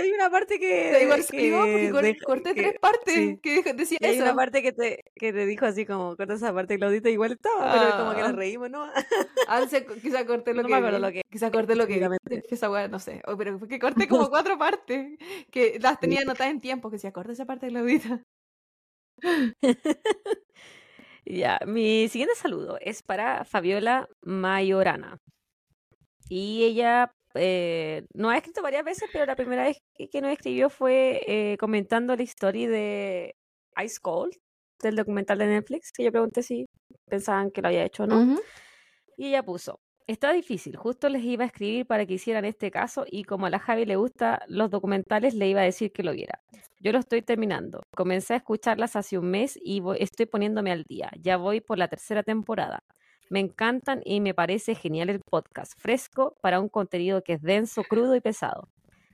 Hay 0.00 0.10
una 0.12 0.30
parte 0.30 0.58
que. 0.58 1.02
igual 1.02 1.20
escribió 1.20 1.60
porque 1.92 2.16
corté 2.18 2.54
tres 2.54 2.74
partes 2.80 3.40
que 3.40 3.62
decía 3.74 3.98
eso. 4.00 4.10
Hay 4.10 4.20
una 4.20 4.34
parte 4.34 4.62
que 4.62 4.72
te, 4.72 5.04
que 5.14 5.32
te 5.32 5.46
dijo 5.46 5.66
así 5.66 5.86
como, 5.86 6.16
corta 6.16 6.34
esa 6.34 6.52
parte, 6.52 6.78
Claudita, 6.78 7.10
igual 7.10 7.32
estaba, 7.32 7.72
pero 7.72 7.96
como 7.98 8.14
que 8.14 8.22
la 8.22 8.28
ah. 8.28 8.32
reímos, 8.32 8.70
¿no? 8.70 8.84
ah, 9.48 9.62
quizá 10.02 10.26
corté 10.26 10.54
lo 10.54 10.62
no 10.62 10.68
que. 10.68 10.80
Me 10.80 10.98
lo 10.98 11.12
que. 11.12 11.22
Quizá 11.30 11.50
corté 11.50 11.76
lo 11.76 11.86
que. 11.86 12.08
Esa 12.50 12.70
weá, 12.70 12.88
no 12.88 12.98
sé. 12.98 13.22
Oh, 13.26 13.36
pero 13.36 13.58
fue 13.58 13.68
que 13.68 13.78
corté 13.78 14.08
como 14.08 14.28
cuatro 14.28 14.58
partes. 14.58 15.18
Que 15.50 15.78
las 15.80 16.00
tenía 16.00 16.20
anotadas 16.22 16.52
en 16.52 16.60
tiempo, 16.60 16.90
que 16.90 16.96
decía, 16.96 17.12
corta 17.12 17.32
esa 17.32 17.46
parte, 17.46 17.68
Claudita. 17.68 18.22
ya, 21.24 21.60
mi 21.66 22.08
siguiente 22.08 22.34
saludo 22.34 22.78
es 22.80 23.02
para 23.02 23.44
Fabiola 23.44 24.08
Mayorana. 24.22 25.18
Y 26.28 26.64
ella 26.64 27.12
eh, 27.34 28.06
nos 28.14 28.32
ha 28.32 28.36
escrito 28.36 28.62
varias 28.62 28.84
veces, 28.84 29.08
pero 29.12 29.26
la 29.26 29.36
primera 29.36 29.64
vez 29.64 29.78
que, 29.94 30.20
nos 30.20 30.32
escribió 30.32 30.70
fue 30.70 31.22
eh, 31.26 31.56
comentando 31.58 32.14
la 32.16 32.22
historia 32.22 32.68
de 32.68 33.34
Ice 33.82 33.98
Cold, 34.00 34.34
del 34.82 34.96
documental 34.96 35.38
de 35.38 35.46
Netflix, 35.46 35.92
que 35.92 36.04
yo 36.04 36.12
pregunté 36.12 36.42
si 36.42 36.66
pensaban 37.06 37.50
que 37.50 37.62
lo 37.62 37.68
había 37.68 37.84
hecho 37.84 38.04
o 38.04 38.06
no. 38.06 38.38
Y 39.16 39.28
ella 39.28 39.42
puso, 39.42 39.80
está 40.06 40.32
difícil, 40.32 40.76
justo 40.76 41.08
les 41.08 41.22
iba 41.24 41.44
a 41.44 41.46
escribir 41.46 41.86
para 41.86 42.06
que 42.06 42.14
hicieran 42.14 42.44
este 42.44 42.70
caso 42.70 43.04
y 43.08 43.24
como 43.24 43.46
a 43.46 43.50
la 43.50 43.58
Javi 43.58 43.86
le 43.86 43.96
gusta 43.96 44.42
los 44.48 44.70
documentales, 44.70 45.34
le 45.34 45.48
iba 45.48 45.60
a 45.60 45.64
decir 45.64 45.92
que 45.92 46.02
lo 46.02 46.12
viera. 46.12 46.40
Yo 46.80 46.92
lo 46.92 46.98
estoy 46.98 47.22
terminando. 47.22 47.82
Comencé 47.96 48.34
a 48.34 48.38
escucharlas 48.38 48.96
hace 48.96 49.18
un 49.18 49.30
mes 49.30 49.58
y 49.62 49.82
estoy 49.98 50.26
poniéndome 50.26 50.70
al 50.70 50.84
día. 50.84 51.10
Ya 51.20 51.36
voy 51.36 51.60
por 51.60 51.78
la 51.78 51.88
tercera 51.88 52.22
temporada. 52.22 52.80
Me 53.30 53.40
encantan 53.40 54.00
y 54.04 54.20
me 54.20 54.34
parece 54.34 54.74
genial 54.74 55.08
el 55.10 55.20
podcast, 55.20 55.72
fresco 55.78 56.36
para 56.40 56.60
un 56.60 56.68
contenido 56.68 57.22
que 57.22 57.34
es 57.34 57.42
denso, 57.42 57.82
crudo 57.84 58.14
y 58.14 58.20
pesado. 58.20 58.68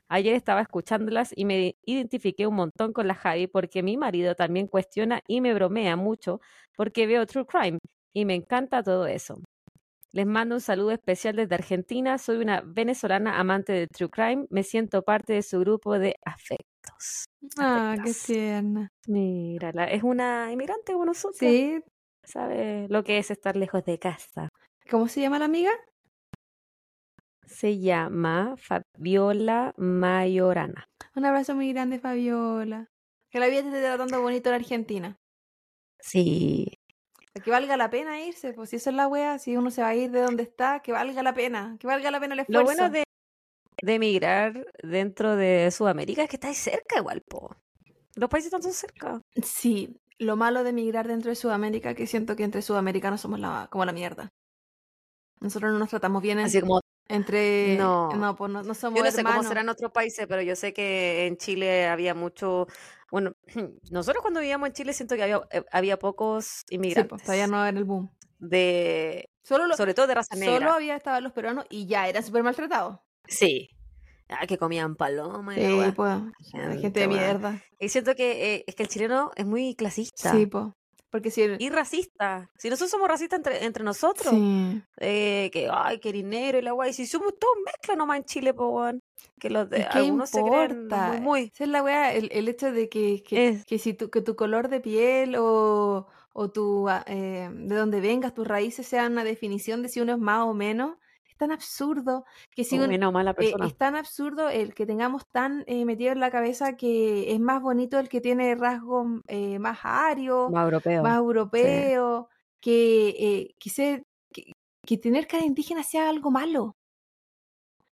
Ayer 0.09 0.35
estaba 0.35 0.61
escuchándolas 0.61 1.33
y 1.37 1.44
me 1.44 1.77
identifiqué 1.85 2.46
un 2.49 2.57
montón 2.57 2.92
con 2.92 3.07
la 3.07 3.14
Javi 3.14 3.46
porque 3.46 3.85
mi 3.85 3.96
marido 3.96 4.35
también 4.35 4.66
cuestiona 4.66 5.23
y 5.29 5.40
me 5.40 5.55
bromea 5.55 5.94
mucho 5.94 6.40
porque 6.77 7.07
veo 7.07 7.25
True 7.27 7.46
Crime 7.46 7.79
y 8.12 8.25
me 8.25 8.35
encanta 8.35 8.83
todo 8.83 9.07
eso. 9.07 9.40
Les 10.12 10.27
mando 10.27 10.57
un 10.57 10.61
saludo 10.61 10.90
especial 10.90 11.37
desde 11.37 11.55
Argentina. 11.55 12.18
Soy 12.18 12.38
una 12.38 12.62
venezolana 12.66 13.38
amante 13.38 13.73
de 13.73 13.87
True 13.87 14.11
Crime. 14.11 14.46
Me 14.51 14.64
siento 14.64 15.03
parte 15.03 15.35
de 15.35 15.42
su 15.42 15.61
grupo 15.61 15.96
de 16.01 16.16
afectos. 16.25 17.27
Ah, 17.57 17.94
qué 18.05 18.12
tierna. 18.12 18.90
Mírala, 19.07 19.85
es 19.85 20.03
una 20.03 20.51
inmigrante 20.51 20.92
como 20.92 21.05
nosotros. 21.05 21.38
Sí, 21.38 21.81
sabe 22.31 22.87
lo 22.88 23.05
que 23.05 23.19
es 23.19 23.31
estar 23.31 23.57
lejos 23.57 23.85
de 23.85 23.99
casa. 23.99 24.49
¿Cómo 24.90 25.09
se 25.09 25.21
llama 25.21 25.38
la 25.38 25.45
amiga? 25.45 25.71
Se 27.47 27.79
llama 27.79 28.55
Fabiola 28.57 29.75
Mayorana. 29.77 30.88
Un 31.14 31.25
abrazo 31.25 31.55
muy 31.55 31.73
grande, 31.73 31.99
Fabiola. 31.99 32.87
Que 33.31 33.40
la 33.40 33.49
vida 33.49 33.62
te 33.62 33.69
esté 33.69 33.83
tratando 33.83 34.23
bonito 34.23 34.49
en 34.49 34.55
Argentina. 34.55 35.16
Sí. 35.99 36.79
Que 37.45 37.51
valga 37.51 37.77
la 37.77 37.90
pena 37.90 38.25
irse, 38.25 38.53
pues 38.53 38.71
si 38.71 38.77
eso 38.77 38.90
es 38.90 38.97
la 38.97 39.07
wea, 39.07 39.38
si 39.38 39.57
uno 39.57 39.71
se 39.71 39.83
va 39.83 39.88
a 39.88 39.95
ir 39.95 40.11
de 40.11 40.21
donde 40.21 40.43
está, 40.43 40.81
que 40.81 40.93
valga 40.93 41.23
la 41.23 41.35
pena, 41.35 41.77
que 41.79 41.87
valga 41.87 42.11
la 42.11 42.21
pena 42.21 42.35
el 42.35 42.40
esfuerzo. 42.40 42.61
Lo 42.61 42.64
bueno 42.64 42.90
de, 42.90 43.05
de 43.83 43.95
emigrar 43.95 44.66
dentro 44.83 45.37
de 45.37 45.71
Sudamérica 45.71 46.23
es 46.23 46.29
que 46.29 46.37
estáis 46.37 46.59
cerca 46.59 46.99
igual, 46.99 47.23
po. 47.23 47.57
Los 48.16 48.29
países 48.29 48.53
están 48.53 48.73
cerca. 48.73 49.21
Sí, 49.43 49.97
lo 50.20 50.37
malo 50.37 50.62
de 50.62 50.70
emigrar 50.70 51.09
dentro 51.09 51.30
de 51.30 51.35
Sudamérica 51.35 51.94
que 51.94 52.06
siento 52.06 52.37
que 52.37 52.44
entre 52.44 52.62
sudamericanos 52.62 53.20
somos 53.20 53.40
la, 53.40 53.66
como 53.70 53.85
la 53.85 53.92
mierda. 53.92 54.28
Nosotros 55.40 55.72
no 55.72 55.78
nos 55.78 55.88
tratamos 55.90 56.22
bien. 56.22 56.38
Así 56.38 56.61
como 56.61 56.80
Entre. 57.09 57.76
No. 57.78 58.11
No, 58.12 58.37
pues 58.37 58.50
no, 58.52 58.62
no 58.62 58.74
somos 58.74 58.98
Yo 58.98 59.04
no 59.04 59.11
sé 59.11 59.24
cómo 59.24 59.42
será 59.42 59.62
en 59.62 59.68
otros 59.70 59.90
países, 59.90 60.26
pero 60.28 60.42
yo 60.42 60.54
sé 60.54 60.72
que 60.72 61.26
en 61.26 61.37
Chile 61.38 61.87
había 61.88 62.14
mucho. 62.14 62.66
Bueno, 63.11 63.33
nosotros 63.90 64.22
cuando 64.22 64.40
vivíamos 64.40 64.68
en 64.68 64.72
Chile 64.74 64.92
siento 64.92 65.16
que 65.16 65.22
había, 65.24 65.40
eh, 65.50 65.64
había 65.72 65.98
pocos 65.98 66.44
Sí, 66.44 66.52
pues 66.66 66.72
inmigrantes. 66.76 67.22
todavía 67.22 67.46
no 67.46 67.64
era 67.66 67.76
el 67.78 67.85
boom. 67.85 68.11
de 68.38 69.28
Solo, 69.42 69.66
lo- 69.66 69.76
sobre 69.76 69.94
todo 69.94 70.06
de 70.06 70.14
raza 70.14 70.37
solo 70.37 70.50
negra. 70.50 70.74
había 70.74 70.94
estaban 70.96 71.24
los 71.24 71.33
peruanos 71.33 71.64
y 71.70 71.87
ya 71.87 72.06
eran 72.09 72.22
súper 72.22 72.42
maltratados. 72.42 72.98
Sí. 73.26 73.70
Ah, 74.31 74.47
que 74.47 74.57
comían 74.59 74.95
paloma 74.97 75.59
y 75.59 75.61
Sí, 75.66 75.93
pues. 75.97 76.19
Gente 76.81 77.01
de 77.01 77.09
mierda. 77.09 77.61
Y 77.79 77.88
siento 77.88 78.14
que 78.14 78.55
eh, 78.55 78.64
es 78.66 78.75
que 78.75 78.85
el 78.85 78.88
chileno 78.88 79.33
es 79.37 79.45
muy 79.45 79.75
clasista 79.75 80.33
Sí, 80.33 80.47
pues. 80.47 80.66
Porque 81.11 81.33
si. 81.33 81.43
y 81.59 81.71
racista. 81.71 82.49
Si 82.57 82.71
nosotros 82.71 82.90
somos 82.93 83.09
racistas 83.09 83.38
entre, 83.38 83.64
entre 83.64 83.83
nosotros, 83.83 84.33
Sí. 84.33 84.81
eh, 84.99 85.51
que 85.53 85.69
ay, 85.73 85.99
que 85.99 86.12
negro 86.23 86.59
y 86.59 86.62
la 86.62 86.71
guay, 86.71 86.93
si 86.93 87.05
somos 87.05 87.37
todos 87.37 87.55
mezcla 87.66 87.97
nomás 87.97 88.19
en 88.19 88.25
Chile, 88.27 88.55
po, 88.55 88.69
weón. 88.69 89.01
Que 89.40 89.51
los 89.51 89.69
de 89.69 89.81
¿Y 89.81 89.83
qué 89.83 89.99
algunos 89.99 90.31
se 90.31 90.40
creen 90.40 90.71
importa? 90.83 91.09
muy, 91.09 91.21
muy. 91.21 91.40
Esa 91.53 91.64
es 91.64 91.71
la 91.71 91.83
weá, 91.83 92.12
el, 92.14 92.29
el 92.31 92.49
hecho 92.49 92.71
de 92.71 92.88
que, 92.88 93.25
que, 93.25 93.49
Es- 93.49 93.64
que 93.64 93.79
si 93.81 93.93
tu, 93.95 94.09
que 94.09 94.21
tu 94.21 94.37
color 94.37 94.69
de 94.69 94.81
piel 94.81 95.35
o, 95.37 96.07
o 96.33 96.51
tu, 96.51 96.88
ah, 96.88 97.03
eh, 97.09 97.51
de 97.53 97.75
donde 97.75 98.01
vengas, 98.01 98.33
tus 98.33 98.47
raíces 98.47 98.87
sean 98.87 99.11
una 99.12 99.25
definición 99.25 99.83
de 99.83 99.88
si 99.88 100.01
uno 100.01 100.12
es 100.12 100.19
más 100.21 100.45
o 100.47 100.55
menos, 100.55 100.97
tan 101.40 101.50
absurdo 101.53 102.24
que 102.55 102.62
si 102.62 102.76
un- 102.85 102.90
eh, 103.48 103.50
es 103.66 103.76
tan 103.76 103.96
absurdo 103.96 104.48
el 104.48 104.74
que 104.74 104.87
tengamos 104.87 105.26
tan 105.33 105.64
eh, 105.66 105.85
metido 105.85 106.12
en 106.12 106.20
la 106.20 106.31
cabeza 106.31 106.76
que 106.76 107.33
es 107.35 107.40
más 107.40 107.61
bonito 107.61 107.98
el 107.98 108.09
que 108.09 108.20
tiene 108.20 108.55
rasgos 108.55 109.07
eh, 109.26 109.59
más 109.59 109.81
arios, 109.83 110.50
Más 110.53 110.64
europeo. 110.64 111.03
más 111.03 111.16
europeo, 111.18 112.29
que, 112.61 113.55
que, 113.59 114.05
que, 114.33 114.53
que 114.87 114.98
tener 114.98 115.26
cara 115.26 115.44
indígena 115.44 115.83
sea 115.83 116.09
algo 116.09 116.31
malo. 116.31 116.76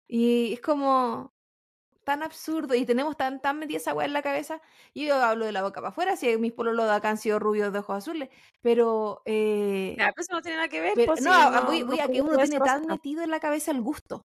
Y 0.07 0.53
es 0.53 0.61
como 0.61 1.31
tan 2.05 2.23
absurdo 2.23 2.73
y 2.75 2.85
tenemos 2.85 3.17
tan, 3.17 3.41
tan 3.41 3.59
metida 3.59 3.77
esa 3.79 3.93
weá 3.93 4.05
en 4.05 4.13
la 4.13 4.21
cabeza. 4.21 4.61
Y 4.93 5.07
yo 5.07 5.15
hablo 5.15 5.45
de 5.45 5.51
la 5.51 5.61
boca 5.63 5.81
para 5.81 5.89
afuera, 5.89 6.15
si 6.15 6.37
mis 6.37 6.53
pololos 6.53 6.85
de 6.85 6.93
acá 6.93 7.09
han 7.09 7.17
sido 7.17 7.37
rubios 7.39 7.73
de 7.73 7.79
ojos 7.79 7.97
azules, 7.97 8.29
pero... 8.61 9.21
eh, 9.25 9.97
eso 10.15 10.33
no 10.33 10.41
tiene 10.41 10.55
nada 10.57 10.69
que 10.69 10.79
ver. 10.79 10.93
pero- 10.95 11.07
pues, 11.13 11.21
no, 11.25 11.33
si 11.33 11.41
a- 11.41 11.61
voy, 11.61 11.79
no 11.81 11.87
voy 11.87 11.99
a 11.99 12.07
que 12.07 12.21
uno 12.21 12.37
tiene 12.37 12.59
tan 12.59 12.85
metido 12.87 13.23
en 13.23 13.31
la 13.31 13.41
cabeza 13.41 13.71
el 13.71 13.81
gusto, 13.81 14.21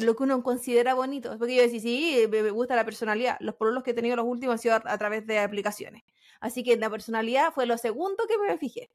lo 0.00 0.16
que 0.16 0.22
uno 0.24 0.42
considera 0.42 0.94
bonito. 0.94 1.36
Porque 1.38 1.54
yo 1.54 1.62
decía, 1.62 1.80
sí, 1.80 2.26
me 2.30 2.42
me 2.42 2.50
gusta 2.50 2.74
la 2.74 2.84
personalidad. 2.84 3.36
Los 3.40 3.54
pololos 3.54 3.82
que 3.84 3.90
he 3.92 3.94
tenido 3.94 4.16
los 4.16 4.26
últimos 4.26 4.54
han 4.54 4.58
sido 4.58 4.74
a, 4.74 4.82
a 4.84 4.98
través 4.98 5.26
de 5.26 5.38
aplicaciones. 5.38 6.02
Así 6.40 6.64
que 6.64 6.76
la 6.76 6.88
personalidad 6.90 7.52
fue 7.52 7.66
lo 7.66 7.76
segundo 7.78 8.24
que 8.26 8.38
me 8.38 8.56
fijé. 8.58 8.90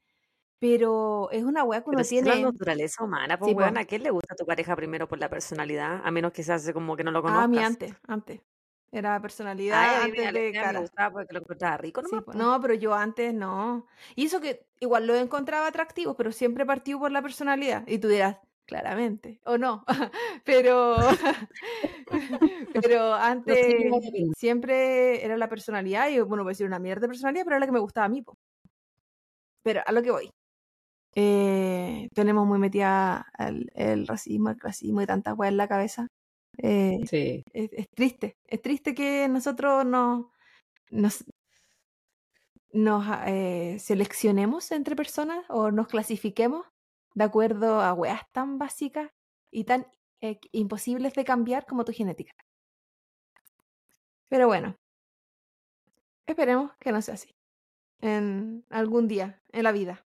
Pero 0.64 1.30
es 1.32 1.44
una 1.44 1.64
weá 1.66 1.82
que 1.82 1.90
Pero 1.90 1.98
uno 1.98 2.04
si 2.06 2.18
es 2.20 2.26
la 2.26 2.34
tiene... 2.36 2.52
naturaleza 2.52 3.04
humana, 3.04 3.38
pues, 3.38 3.50
Sí, 3.50 3.54
po. 3.54 3.60
weón, 3.62 3.78
¿a 3.78 3.84
quién 3.84 4.02
le 4.04 4.12
gusta 4.12 4.34
a 4.34 4.38
tu 4.38 4.46
pareja 4.46 4.76
primero 4.78 5.10
por 5.10 5.20
la 5.20 5.30
personalidad? 5.30 6.00
A 6.06 6.10
menos 6.12 6.32
que 6.32 6.42
se 6.42 6.54
hace 6.54 6.74
como 6.74 6.96
que 6.96 7.04
no 7.04 7.12
lo 7.12 7.22
conozcas. 7.22 7.42
Ah, 7.42 7.44
a 7.46 7.48
mí 7.50 7.58
antes, 7.60 7.94
antes. 8.08 8.42
Era 8.92 9.20
personalidad 9.22 10.04
a 10.04 10.08
mí 10.08 10.20
antes 10.20 10.34
me 10.34 10.52
cara. 10.54 10.80
gustaba 10.80 11.12
porque 11.12 11.34
lo 11.34 11.40
encontraba 11.40 11.78
rico 11.78 12.02
Sí, 12.02 12.08
nomás, 12.12 12.24
po. 12.26 12.32
po. 12.32 12.38
no, 12.38 12.62
pero 12.62 12.76
yo 12.76 12.94
antes 12.94 13.34
no. 13.34 13.88
Y 14.16 14.28
eso 14.28 14.40
que 14.40 14.66
igual 14.80 15.06
lo 15.08 15.16
encontraba 15.16 15.68
atractivo, 15.68 16.16
pero 16.16 16.32
siempre 16.32 16.66
partió 16.66 16.98
por 17.00 17.12
la 17.12 17.22
personalidad. 17.22 17.84
Y 17.88 17.98
tú 18.00 18.08
dirás, 18.08 18.38
claramente, 18.66 19.42
o 19.46 19.58
no. 19.58 19.84
pero 20.46 20.96
pero 22.74 23.18
No 23.46 23.56
sé 23.56 23.82
antes 23.82 23.92
a 23.92 23.96
opinar. 23.96 24.36
siempre 24.38 25.26
era 25.26 25.38
la 25.38 25.50
personalidad, 25.50 26.08
y 26.10 26.20
bueno, 26.22 26.44
voy 26.44 26.52
a 26.52 26.54
decir 26.54 26.68
una 26.68 26.80
mierda 26.80 27.02
de 27.02 27.08
personalidad, 27.10 27.44
pero 27.46 27.56
era 27.56 27.60
la 27.62 27.66
que 27.66 27.72
me 27.74 27.80
gustaba 27.80 28.06
a 28.06 28.10
mí. 28.10 28.22
po. 28.22 28.38
Pero 29.64 29.82
a 29.86 29.92
lo 29.92 30.02
que 30.04 30.12
voy. 30.12 30.30
Eh, 31.16 32.10
tenemos 32.14 32.48
muy 32.48 32.60
metida 32.60 33.28
el, 33.38 33.72
el 33.76 34.08
racismo, 34.08 34.50
el 34.50 34.58
clasismo 34.58 35.02
y 35.02 35.06
tanta 35.06 35.34
weá 35.34 35.50
en 35.50 35.58
la 35.58 35.68
cabeza. 35.68 36.08
Eh, 36.58 37.00
Sí. 37.08 37.44
es, 37.54 37.70
es 37.74 37.88
triste, 37.96 38.36
es 38.46 38.62
triste 38.62 38.94
que 38.96 39.28
nosotros 39.28 39.86
no, 39.86 40.32
nos, 40.92 41.26
nos 42.72 43.06
eh, 43.28 43.78
seleccionemos 43.80 44.72
entre 44.72 44.96
personas 44.96 45.46
o 45.50 45.72
nos 45.72 45.88
clasifiquemos 45.88 46.66
de 47.16 47.24
acuerdo 47.24 47.82
a 47.82 47.94
weas 47.94 48.24
tan 48.32 48.58
básicas 48.58 49.10
y 49.52 49.66
tan 49.66 49.88
imposibles 50.54 51.14
de 51.14 51.26
cambiar 51.26 51.66
como 51.66 51.84
tu 51.86 51.92
genética. 51.92 52.34
Pero 54.30 54.48
bueno, 54.48 54.76
esperemos 56.28 56.72
que 56.80 56.92
no 56.92 57.02
sea 57.02 57.16
así 57.16 57.30
en 58.02 58.66
algún 58.70 59.08
día 59.08 59.42
en 59.52 59.64
la 59.64 59.72
vida. 59.72 60.06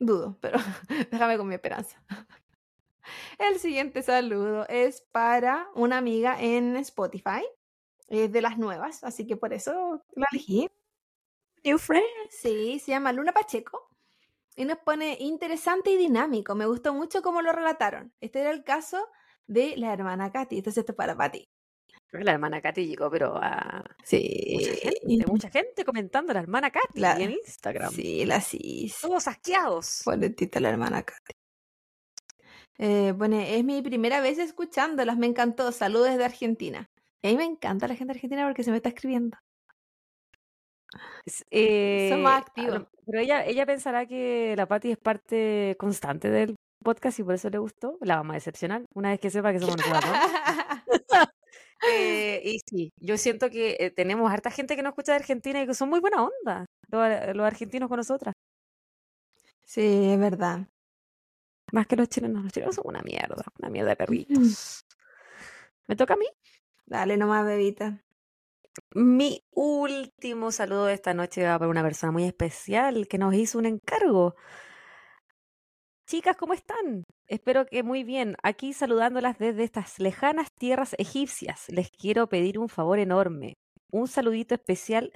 Dudo, 0.00 0.38
pero 0.40 0.58
déjame 1.10 1.36
con 1.36 1.46
mi 1.46 1.54
esperanza. 1.54 2.02
El 3.38 3.58
siguiente 3.58 4.02
saludo 4.02 4.66
es 4.68 5.02
para 5.12 5.68
una 5.74 5.98
amiga 5.98 6.40
en 6.40 6.76
Spotify. 6.76 7.44
Es 8.08 8.32
de 8.32 8.40
las 8.40 8.58
nuevas, 8.58 9.04
así 9.04 9.26
que 9.26 9.36
por 9.36 9.52
eso 9.52 10.02
la 10.14 10.26
elegí. 10.32 10.68
New 11.64 11.78
friend. 11.78 12.04
Sí, 12.30 12.78
se 12.78 12.92
llama 12.92 13.12
Luna 13.12 13.32
Pacheco. 13.32 13.90
Y 14.56 14.64
nos 14.64 14.78
pone 14.78 15.18
interesante 15.20 15.90
y 15.90 15.96
dinámico. 15.96 16.54
Me 16.54 16.66
gustó 16.66 16.94
mucho 16.94 17.22
cómo 17.22 17.42
lo 17.42 17.52
relataron. 17.52 18.12
Este 18.20 18.40
era 18.40 18.50
el 18.50 18.64
caso 18.64 19.06
de 19.46 19.76
la 19.76 19.92
hermana 19.92 20.32
Katy. 20.32 20.58
Entonces 20.58 20.78
esto 20.78 20.92
es 20.92 20.96
para 20.96 21.16
Pati. 21.16 21.48
La 22.12 22.32
hermana 22.32 22.60
Katy 22.60 22.86
llegó, 22.86 23.08
pero 23.10 23.36
a 23.40 23.84
Sí. 24.04 24.56
mucha 24.58 24.74
gente, 24.74 25.26
mucha 25.30 25.50
gente 25.50 25.84
comentando 25.84 26.32
la 26.32 26.40
hermana 26.40 26.70
Katy 26.70 26.98
La- 27.00 27.16
en 27.16 27.30
Instagram. 27.32 27.92
Sí, 27.92 28.24
la 28.26 28.40
sí. 28.40 28.92
Todos 29.00 29.28
asqueados. 29.28 30.02
Pobrecita 30.04 30.58
la 30.60 30.70
hermana 30.70 31.02
Katy. 31.04 31.32
Eh, 32.78 33.12
bueno, 33.16 33.38
es 33.38 33.62
mi 33.62 33.80
primera 33.82 34.20
vez 34.20 34.38
escuchándolas, 34.38 35.16
me 35.18 35.26
encantó. 35.26 35.70
Saludos 35.70 36.08
desde 36.10 36.24
Argentina. 36.24 36.90
Y 37.22 37.28
a 37.28 37.30
mí 37.30 37.36
me 37.36 37.44
encanta 37.44 37.86
la 37.86 37.94
gente 37.94 38.12
argentina 38.14 38.44
porque 38.46 38.64
se 38.64 38.70
me 38.70 38.78
está 38.78 38.88
escribiendo. 38.88 39.36
Es- 41.24 41.44
eh, 41.50 42.08
Son 42.10 42.22
más 42.22 42.42
activos. 42.42 42.88
Pero 43.06 43.20
ella, 43.20 43.44
ella 43.44 43.66
pensará 43.66 44.06
que 44.06 44.54
la 44.56 44.66
Patti 44.66 44.90
es 44.92 44.98
parte 44.98 45.76
constante 45.78 46.30
del 46.30 46.56
podcast 46.82 47.18
y 47.20 47.22
por 47.22 47.34
eso 47.34 47.50
le 47.50 47.58
gustó. 47.58 47.98
La 48.00 48.16
vamos 48.16 48.32
a 48.32 48.34
decepcionar 48.34 48.82
una 48.94 49.10
vez 49.10 49.20
que 49.20 49.30
sepa 49.30 49.52
que 49.52 49.60
somos 49.60 49.76
nosotras 50.00 50.04
dos. 50.04 50.69
Eh, 51.86 52.42
y 52.44 52.58
sí, 52.68 52.92
yo 52.96 53.16
siento 53.18 53.50
que 53.50 53.76
eh, 53.80 53.90
tenemos 53.90 54.30
harta 54.30 54.50
gente 54.50 54.76
que 54.76 54.82
nos 54.82 54.90
escucha 54.92 55.12
de 55.12 55.18
Argentina 55.20 55.62
y 55.62 55.66
que 55.66 55.74
son 55.74 55.88
muy 55.90 56.00
buena 56.00 56.22
onda, 56.24 56.66
los, 56.90 57.00
ar- 57.02 57.34
los 57.36 57.46
argentinos 57.46 57.88
con 57.88 57.96
nosotras. 57.98 58.34
sí, 59.64 59.80
es 60.12 60.18
verdad. 60.18 60.68
Más 61.72 61.86
que 61.88 61.96
los 61.96 62.08
chilenos. 62.08 62.44
Los 62.44 62.52
chilenos 62.52 62.74
son 62.76 62.84
una 62.86 63.02
mierda, 63.02 63.44
una 63.58 63.70
mierda 63.70 63.90
de 63.90 63.96
perritos. 63.96 64.84
¿Me 65.88 65.96
toca 65.96 66.14
a 66.14 66.16
mí? 66.16 66.26
Dale 66.86 67.16
nomás, 67.16 67.46
bebita. 67.46 68.04
Mi 68.94 69.42
último 69.50 70.52
saludo 70.52 70.86
de 70.86 70.94
esta 70.94 71.12
noche 71.14 71.44
va 71.44 71.58
para 71.58 71.70
una 71.70 71.82
persona 71.82 72.12
muy 72.12 72.24
especial 72.24 73.08
que 73.08 73.18
nos 73.18 73.34
hizo 73.34 73.58
un 73.58 73.66
encargo. 73.66 74.36
Chicas, 76.10 76.36
¿cómo 76.36 76.54
están? 76.54 77.04
Espero 77.28 77.66
que 77.66 77.84
muy 77.84 78.02
bien. 78.02 78.34
Aquí 78.42 78.72
saludándolas 78.72 79.38
desde 79.38 79.62
estas 79.62 80.00
lejanas 80.00 80.52
tierras 80.52 80.96
egipcias. 80.98 81.68
Les 81.68 81.92
quiero 81.92 82.28
pedir 82.28 82.58
un 82.58 82.68
favor 82.68 82.98
enorme. 82.98 83.58
Un 83.92 84.08
saludito 84.08 84.56
especial. 84.56 85.12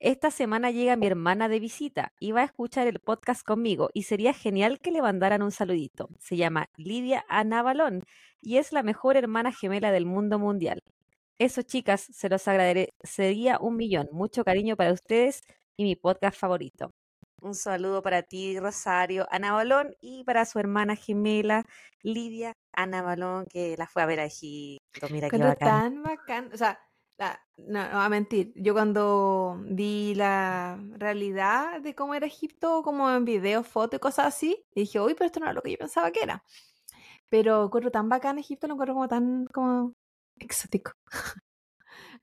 Esta 0.00 0.32
semana 0.32 0.72
llega 0.72 0.96
mi 0.96 1.06
hermana 1.06 1.48
de 1.48 1.60
visita 1.60 2.12
y 2.18 2.32
va 2.32 2.40
a 2.40 2.46
escuchar 2.46 2.88
el 2.88 2.98
podcast 2.98 3.44
conmigo 3.46 3.90
y 3.94 4.02
sería 4.02 4.32
genial 4.32 4.80
que 4.80 4.90
le 4.90 5.00
mandaran 5.00 5.42
un 5.42 5.52
saludito. 5.52 6.08
Se 6.18 6.36
llama 6.36 6.70
Lidia 6.76 7.24
Ana 7.28 7.62
Balón 7.62 8.02
y 8.40 8.56
es 8.56 8.72
la 8.72 8.82
mejor 8.82 9.16
hermana 9.16 9.52
gemela 9.52 9.92
del 9.92 10.06
mundo 10.06 10.40
mundial. 10.40 10.82
Eso, 11.38 11.62
chicas, 11.62 12.00
se 12.00 12.28
los 12.28 12.48
agradecería 12.48 13.60
un 13.60 13.76
millón. 13.76 14.08
Mucho 14.10 14.42
cariño 14.42 14.74
para 14.74 14.92
ustedes 14.92 15.42
y 15.76 15.84
mi 15.84 15.94
podcast 15.94 16.36
favorito. 16.36 16.92
Un 17.42 17.54
saludo 17.56 18.02
para 18.02 18.22
ti, 18.22 18.58
Rosario, 18.60 19.26
Ana 19.30 19.52
Balón, 19.52 19.96
y 20.00 20.22
para 20.24 20.44
su 20.44 20.60
hermana 20.60 20.94
gemela, 20.94 21.64
Lidia 22.02 22.52
Ana 22.72 23.02
Balón, 23.02 23.46
que 23.46 23.76
la 23.76 23.88
fue 23.88 24.00
a 24.02 24.06
ver 24.06 24.20
a 24.20 24.24
Egipto. 24.24 25.08
Mira 25.10 25.28
qué 25.28 25.38
bacán. 25.38 25.68
tan 25.68 26.02
bacán. 26.04 26.50
O 26.52 26.56
sea, 26.56 26.78
la- 27.18 27.40
no, 27.56 27.90
no 27.90 28.00
a 28.00 28.08
mentir. 28.08 28.52
Yo 28.54 28.74
cuando 28.74 29.60
vi 29.64 30.14
la 30.14 30.78
realidad 30.92 31.80
de 31.80 31.94
cómo 31.96 32.14
era 32.14 32.26
Egipto, 32.26 32.82
como 32.84 33.10
en 33.10 33.24
videos, 33.24 33.66
fotos 33.66 33.96
y 33.98 34.00
cosas 34.00 34.26
así, 34.26 34.64
dije, 34.74 35.00
uy, 35.00 35.14
pero 35.14 35.26
esto 35.26 35.40
no 35.40 35.46
era 35.46 35.52
lo 35.52 35.62
que 35.62 35.72
yo 35.72 35.78
pensaba 35.78 36.12
que 36.12 36.22
era. 36.22 36.44
Pero 37.28 37.64
encuentro 37.64 37.90
tan 37.90 38.08
bacán 38.08 38.38
Egipto, 38.38 38.66
lo 38.68 38.74
encuentro 38.74 38.94
como 38.94 39.08
tan 39.08 39.46
como 39.46 39.94
exótico. 40.38 40.92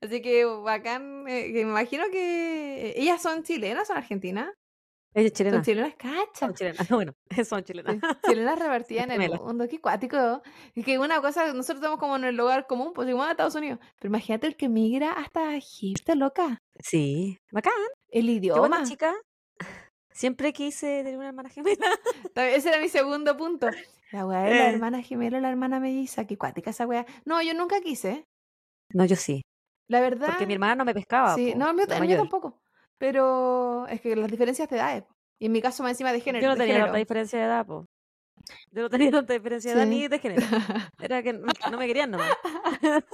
Así 0.00 0.22
que 0.22 0.44
bacán, 0.44 1.26
eh, 1.28 1.60
imagino 1.60 2.04
que 2.10 2.94
ellas 2.96 3.20
son 3.22 3.42
chilenas, 3.42 3.88
son 3.88 3.98
argentinas. 3.98 4.48
Ella 5.12 5.26
es 5.26 5.32
Son 5.32 5.36
chilena. 5.36 5.62
chilenas, 5.62 5.94
cacha. 5.96 6.46
Son 6.46 6.54
chilenas. 6.54 6.78
Bueno, 6.90 7.14
son 7.48 7.64
chilenas. 7.64 7.96
Chilenas 8.26 8.58
revertidas 8.58 9.04
en 9.08 9.22
el 9.22 9.40
mundo, 9.40 9.66
qué 9.68 9.80
cuático. 9.80 10.42
Y 10.74 10.82
que 10.84 10.98
una 10.98 11.20
cosa, 11.20 11.46
nosotros 11.52 11.76
estamos 11.78 11.98
como 11.98 12.16
en 12.16 12.24
el 12.24 12.36
lugar 12.36 12.66
común, 12.66 12.92
pues 12.94 13.08
igual 13.08 13.28
a 13.28 13.30
Estados 13.32 13.54
Unidos. 13.56 13.78
Pero 13.98 14.08
imagínate 14.10 14.46
el 14.46 14.56
que 14.56 14.68
migra 14.68 15.12
hasta 15.12 15.56
Egipto, 15.56 16.14
loca. 16.14 16.58
Sí, 16.78 17.38
bacán. 17.50 17.72
El 18.08 18.26
Yo 18.26 18.32
idioma. 18.32 18.68
cuando 18.68 18.88
chica, 18.88 19.14
Siempre 20.12 20.52
quise 20.52 21.02
tener 21.04 21.16
una 21.16 21.28
hermana 21.28 21.48
gemela. 21.48 21.86
Ese 22.34 22.68
era 22.68 22.78
mi 22.80 22.88
segundo 22.88 23.36
punto. 23.36 23.68
La 24.12 24.26
weá 24.26 24.40
de 24.42 24.50
la 24.54 24.66
Eh. 24.66 24.72
hermana 24.74 25.02
gemela, 25.02 25.40
la 25.40 25.48
hermana 25.50 25.78
melliza, 25.80 26.26
qué 26.26 26.36
cuática 26.36 26.70
esa 26.70 26.86
weá. 26.86 27.06
No, 27.24 27.40
yo 27.40 27.54
nunca 27.54 27.80
quise. 27.80 28.24
No, 28.92 29.04
yo 29.04 29.14
sí. 29.16 29.40
La 29.88 30.00
verdad. 30.00 30.26
Porque 30.28 30.46
mi 30.46 30.54
hermana 30.54 30.74
no 30.74 30.84
me 30.84 30.94
pescaba. 30.94 31.34
Sí, 31.36 31.52
po, 31.52 31.58
no, 31.58 31.70
el 31.70 31.76
mío, 31.76 31.84
el 31.88 32.00
mío 32.06 32.16
tampoco. 32.16 32.58
Pero 33.00 33.86
es 33.88 34.00
que 34.02 34.14
las 34.14 34.30
diferencias 34.30 34.68
de 34.68 34.76
edades. 34.76 35.04
Y 35.38 35.46
en 35.46 35.52
mi 35.52 35.62
caso, 35.62 35.82
más 35.82 35.92
encima 35.92 36.12
de 36.12 36.20
género. 36.20 36.42
Yo 36.42 36.48
no 36.50 36.56
tenía 36.56 36.80
tanta 36.80 36.98
diferencia 36.98 37.38
de 37.38 37.44
edad, 37.46 37.64
po. 37.66 37.86
Yo 38.72 38.82
no 38.82 38.90
tenía 38.90 39.10
tanta 39.24 39.32
diferencia 39.32 39.70
de 39.72 39.76
edad 39.78 39.84
Sí. 39.84 39.90
ni 39.90 40.06
de 40.06 40.18
género. 40.18 40.46
Era 41.00 41.22
que 41.22 41.32
no, 41.32 41.78
me 41.78 41.86
querían 41.86 42.10
nomás. 42.10 42.30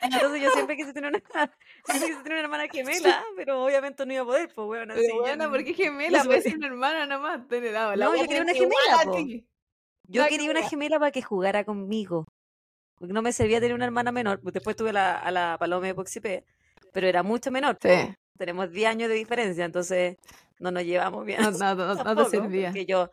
Entonces 0.00 0.42
yo 0.42 0.50
siempre 0.50 0.74
quise 0.76 0.92
tener 0.92 1.10
una, 1.10 1.20
siempre 1.84 2.08
quise 2.08 2.22
tener 2.24 2.32
una 2.32 2.40
hermana 2.40 2.64
gemela, 2.72 3.22
pero 3.36 3.62
obviamente 3.64 4.04
no 4.04 4.12
iba 4.12 4.22
a 4.22 4.26
poder, 4.26 4.50
pues 4.54 4.66
weón. 4.68 4.88
Pero 4.88 4.98
así 5.00 5.08
yo 5.08 5.20
bueno, 5.20 5.44
no- 5.44 5.50
porque 5.52 5.74
gemela, 5.74 6.24
puede 6.24 6.40
ser 6.42 6.56
una 6.56 6.66
hermana 6.66 7.06
nomás. 7.06 7.46
Te 7.46 7.60
le 7.60 7.70
daba 7.70 7.94
la 7.94 8.06
No, 8.06 8.16
yo 8.16 8.22
quería 8.22 8.42
una 8.42 8.52
gemela, 8.54 9.04
po. 9.04 9.18
Yo 10.08 10.26
quería 10.28 10.50
una 10.50 10.62
gemela 10.68 10.98
para 10.98 11.12
que 11.12 11.22
jugara 11.22 11.64
conmigo. 11.64 12.24
Porque 12.98 13.12
no 13.12 13.22
me 13.22 13.32
servía 13.32 13.60
tener 13.60 13.74
una 13.74 13.84
hermana 13.84 14.10
menor. 14.12 14.40
Después 14.42 14.76
tuve 14.76 14.92
la, 14.92 15.18
a 15.18 15.30
la 15.30 15.56
Paloma 15.58 15.86
de 15.86 15.94
Poxipé, 15.94 16.44
pero 16.92 17.06
era 17.06 17.22
mucho 17.22 17.50
menor. 17.50 17.78
Sí. 17.80 18.14
Tenemos 18.42 18.72
10 18.72 18.90
años 18.90 19.08
de 19.08 19.14
diferencia, 19.14 19.64
entonces 19.64 20.16
no 20.58 20.72
nos 20.72 20.82
llevamos 20.82 21.24
bien. 21.24 21.40
No, 21.40 21.50
no, 21.52 21.74
no, 21.76 21.86
no 21.86 21.96
te 21.96 22.02
tampoco, 22.02 22.28
servía. 22.28 22.70
Porque 22.70 22.86
yo, 22.86 23.08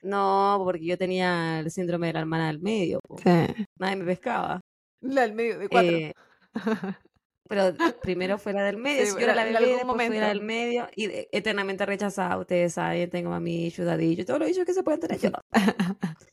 no, 0.00 0.58
porque 0.64 0.86
yo 0.86 0.96
tenía 0.96 1.60
el 1.60 1.70
síndrome 1.70 2.06
de 2.06 2.12
la 2.14 2.20
hermana 2.20 2.46
del 2.46 2.60
medio. 2.60 3.00
Sí. 3.22 3.66
Nadie 3.78 3.96
me 3.96 4.04
pescaba. 4.06 4.60
La 5.02 5.20
del 5.22 5.34
medio 5.34 5.58
de 5.58 5.68
cuatro. 5.68 5.96
Eh, 5.96 6.14
pero 7.46 7.74
primero 8.00 8.38
fue 8.38 8.54
la 8.54 8.62
del 8.62 8.78
medio, 8.78 9.04
Sí, 9.04 9.12
yo 9.12 9.18
era 9.18 9.34
la 9.34 9.44
bebé, 9.44 9.66
después 9.66 10.06
fue 10.06 10.18
la 10.18 10.28
del 10.28 10.40
medio 10.40 10.88
y 10.96 11.10
eternamente 11.30 11.84
rechazada. 11.84 12.38
Ustedes 12.38 12.72
saben, 12.72 13.10
tengo 13.10 13.28
mami, 13.28 13.66
ayudadillo, 13.66 14.24
todo 14.24 14.38
lo 14.38 14.46
dicho 14.46 14.64
que 14.64 14.72
se 14.72 14.82
pueden 14.82 15.00
tener 15.00 15.20
yo. 15.20 15.30
no. 15.30 15.40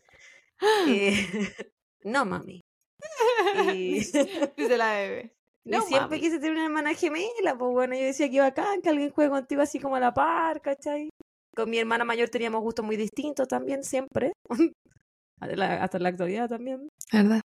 Eh, 0.87 1.27
no, 2.03 2.23
mami. 2.23 2.61
Y, 3.73 3.93
Dice 3.95 4.77
la 4.77 4.93
bebé. 4.93 5.35
Y 5.65 5.69
No, 5.71 5.81
siempre 5.81 6.17
mami. 6.17 6.19
quise 6.21 6.39
tener 6.39 6.53
una 6.53 6.65
hermana 6.65 6.93
gemela, 6.93 7.57
pues 7.57 7.71
bueno, 7.71 7.95
yo 7.95 8.01
decía 8.03 8.29
que 8.29 8.39
bacán 8.39 8.81
que 8.81 8.89
alguien 8.89 9.11
juegue 9.11 9.29
contigo 9.29 9.61
así 9.61 9.79
como 9.79 9.95
a 9.95 9.99
la 9.99 10.13
par, 10.13 10.61
¿cachai? 10.61 11.09
Con 11.55 11.69
mi 11.69 11.77
hermana 11.77 12.03
mayor 12.05 12.29
teníamos 12.29 12.61
gustos 12.61 12.85
muy 12.85 12.95
distintos 12.97 13.47
también, 13.47 13.83
siempre. 13.83 14.31
Hasta 15.41 15.55
la- 15.55 15.83
hasta 15.83 15.97
en 15.97 16.03
la 16.03 16.09
actualidad 16.09 16.47
también. 16.49 16.87
¿Verdad? 17.11 17.41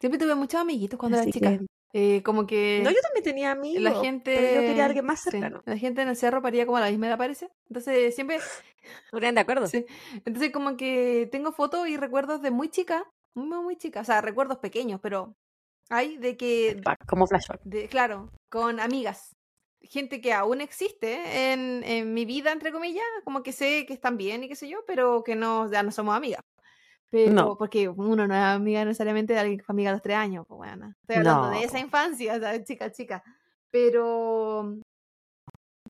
Siempre 0.00 0.18
tuve 0.18 0.34
muchos 0.34 0.60
amiguitos 0.60 0.98
cuando 0.98 1.18
Así 1.18 1.28
era 1.28 1.32
chica. 1.32 1.58
que- 1.58 1.66
Eh, 1.92 2.22
como 2.22 2.46
que 2.46 2.80
No, 2.84 2.90
yo 2.90 3.00
también 3.00 3.24
tenía 3.24 3.52
amigos, 3.52 3.82
la 3.82 3.94
gente. 4.00 4.34
pero 4.34 4.54
yo 4.60 4.66
quería 4.66 4.82
a 4.82 4.86
alguien 4.86 5.04
más 5.06 5.20
sí, 5.20 5.30
cercano. 5.30 5.62
la 5.64 5.78
gente 5.78 6.02
en 6.02 6.08
el 6.08 6.16
cerro 6.16 6.42
paría 6.42 6.66
como 6.66 6.76
a 6.78 6.80
la 6.80 6.90
misma 6.90 7.06
edad, 7.06 7.16
parece. 7.16 7.48
Entonces, 7.70 8.14
siempre. 8.14 8.38
¿Estarían 9.12 9.34
de 9.34 9.40
acuerdo? 9.40 9.66
Sí. 9.66 9.86
Entonces, 10.24 10.50
como 10.52 10.76
que 10.76 11.28
tengo 11.32 11.52
fotos 11.52 11.88
y 11.88 11.96
recuerdos 11.96 12.42
de 12.42 12.50
muy 12.50 12.68
chica. 12.68 13.04
Muy, 13.34 13.62
muy 13.62 13.76
chica. 13.76 14.00
O 14.00 14.04
sea, 14.04 14.20
recuerdos 14.20 14.58
pequeños, 14.58 15.00
pero 15.02 15.32
hay 15.88 16.16
de 16.18 16.36
que. 16.36 16.80
Como 17.06 17.26
flashback. 17.26 17.60
de- 17.64 17.88
claro, 17.88 18.30
con 18.50 18.80
amigas. 18.80 19.32
Gente 19.82 20.20
que 20.20 20.32
aún 20.32 20.60
existe 20.60 21.52
en, 21.52 21.84
en 21.84 22.12
mi 22.12 22.24
vida, 22.24 22.50
entre 22.50 22.72
comillas, 22.72 23.04
como 23.24 23.42
que 23.42 23.52
sé 23.52 23.86
que 23.86 23.92
están 23.94 24.16
bien 24.16 24.42
y 24.42 24.48
qué 24.48 24.56
sé 24.56 24.68
yo, 24.68 24.78
pero 24.86 25.22
que 25.22 25.36
no, 25.36 25.70
ya 25.70 25.82
no 25.82 25.92
somos 25.92 26.16
amigas. 26.16 26.40
Pero, 27.08 27.32
No. 27.32 27.56
porque 27.56 27.88
uno 27.88 28.26
no 28.26 28.34
es 28.34 28.40
amiga 28.40 28.84
necesariamente 28.84 29.32
de 29.34 29.38
alguien 29.38 29.58
que 29.58 29.64
fue 29.64 29.74
amiga 29.74 29.90
a 29.90 29.92
los 29.92 30.02
tres 30.02 30.16
años, 30.16 30.44
pues 30.48 30.58
bueno. 30.58 30.92
Estoy 31.02 31.16
hablando 31.16 31.50
de 31.50 31.62
esa 31.62 31.78
infancia, 31.78 32.40
¿sabes? 32.40 32.64
Chica, 32.64 32.90
chica. 32.90 33.22
Pero 33.70 34.76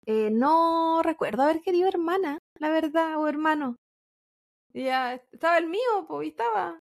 eh, 0.05 0.29
no 0.31 1.01
recuerdo 1.03 1.43
haber 1.43 1.61
querido 1.61 1.87
hermana, 1.87 2.39
la 2.59 2.69
verdad, 2.69 3.15
o 3.17 3.27
hermano. 3.27 3.77
Ya 4.73 5.13
estaba 5.13 5.57
el 5.57 5.67
mío, 5.67 6.05
pues, 6.09 6.27
y 6.27 6.29
estaba. 6.31 6.79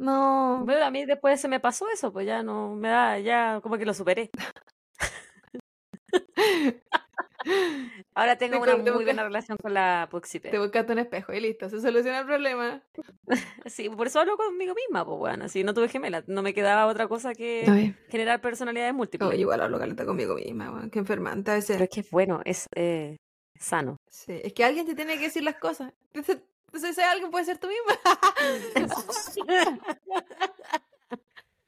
No. 0.00 0.62
Bueno, 0.64 0.86
a 0.86 0.90
mí 0.90 1.04
después 1.04 1.38
se 1.40 1.46
me 1.46 1.60
pasó 1.60 1.86
eso, 1.90 2.10
pues 2.10 2.26
ya 2.26 2.42
no 2.42 2.74
me 2.74 2.88
da, 2.88 3.18
ya 3.18 3.60
como 3.62 3.76
que 3.76 3.84
lo 3.84 3.92
superé. 3.94 4.30
Ahora 8.14 8.36
tengo 8.36 8.56
Te 8.56 8.62
una 8.62 8.72
te 8.72 8.78
muy 8.78 8.90
busca- 8.90 9.04
buena 9.04 9.24
relación 9.24 9.56
con 9.60 9.74
la 9.74 10.06
Te 10.08 10.10
Puxipe. 10.10 10.58
buscaste 10.58 10.92
un 10.92 10.98
espejo 11.00 11.32
y 11.32 11.40
listo, 11.40 11.68
se 11.68 11.80
soluciona 11.80 12.20
el 12.20 12.26
problema. 12.26 12.82
Sí, 13.66 13.88
por 13.88 14.06
eso 14.08 14.20
hablo 14.20 14.36
conmigo 14.36 14.74
misma, 14.74 15.04
pues 15.04 15.18
bueno, 15.18 15.44
así 15.44 15.62
no 15.62 15.72
tuve 15.74 15.88
gemela, 15.88 16.24
no 16.26 16.42
me 16.42 16.52
quedaba 16.52 16.86
otra 16.86 17.06
cosa 17.06 17.32
que 17.34 17.66
Oye, 17.70 17.94
generar 18.08 18.40
personalidades 18.40 18.92
múltiples. 18.94 19.38
igual 19.38 19.60
hablo 19.60 19.78
caleta 19.78 20.04
conmigo 20.04 20.34
misma, 20.34 20.70
weón, 20.72 20.90
qué 20.90 20.98
enfermante 20.98 21.50
a 21.50 21.54
veces. 21.54 21.76
Pero 21.76 21.84
es 21.84 21.90
que 21.90 22.00
es 22.00 22.10
bueno, 22.10 22.40
es 22.44 22.66
eh, 22.74 23.16
sano. 23.58 23.96
Sí, 24.10 24.40
es 24.42 24.52
que 24.52 24.64
alguien 24.64 24.86
te 24.86 24.94
tiene 24.96 25.16
que 25.18 25.24
decir 25.24 25.44
las 25.44 25.56
cosas. 25.56 25.92
Entonces, 26.70 26.90
entonces 26.90 26.98
ese 26.98 27.02
alguien 27.02 27.30
puede 27.32 27.44
ser 27.44 27.58
tú 27.58 27.66
misma. 27.66 27.98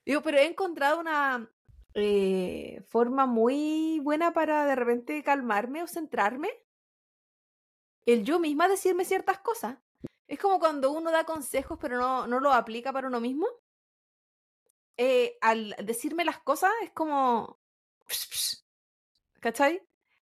Digo, 0.07 0.23
pero 0.23 0.39
he 0.39 0.47
encontrado 0.47 1.01
una 1.01 1.51
eh, 1.95 2.85
forma 2.89 3.27
muy 3.27 3.99
buena 3.99 4.33
para 4.33 4.65
de 4.65 4.77
repente 4.77 5.21
calmarme 5.25 5.83
o 5.83 5.89
centrarme. 5.89 6.51
El 8.07 8.23
yo 8.23 8.39
misma 8.39 8.69
decirme 8.69 9.05
ciertas 9.05 9.41
cosas. 9.41 9.77
Es 10.29 10.39
como 10.39 10.61
cuando 10.61 10.93
uno 10.93 11.11
da 11.11 11.25
consejos 11.25 11.79
pero 11.81 11.99
no, 11.99 12.29
no 12.29 12.39
lo 12.39 12.53
aplica 12.53 12.93
para 12.93 13.09
uno 13.09 13.21
mismo. 13.21 13.49
Eh, 14.97 15.37
al 15.41 15.75
decirme 15.83 16.25
las 16.25 16.39
cosas 16.39 16.71
es 16.85 16.93
como... 16.93 17.59
¿Cachai? 19.41 19.83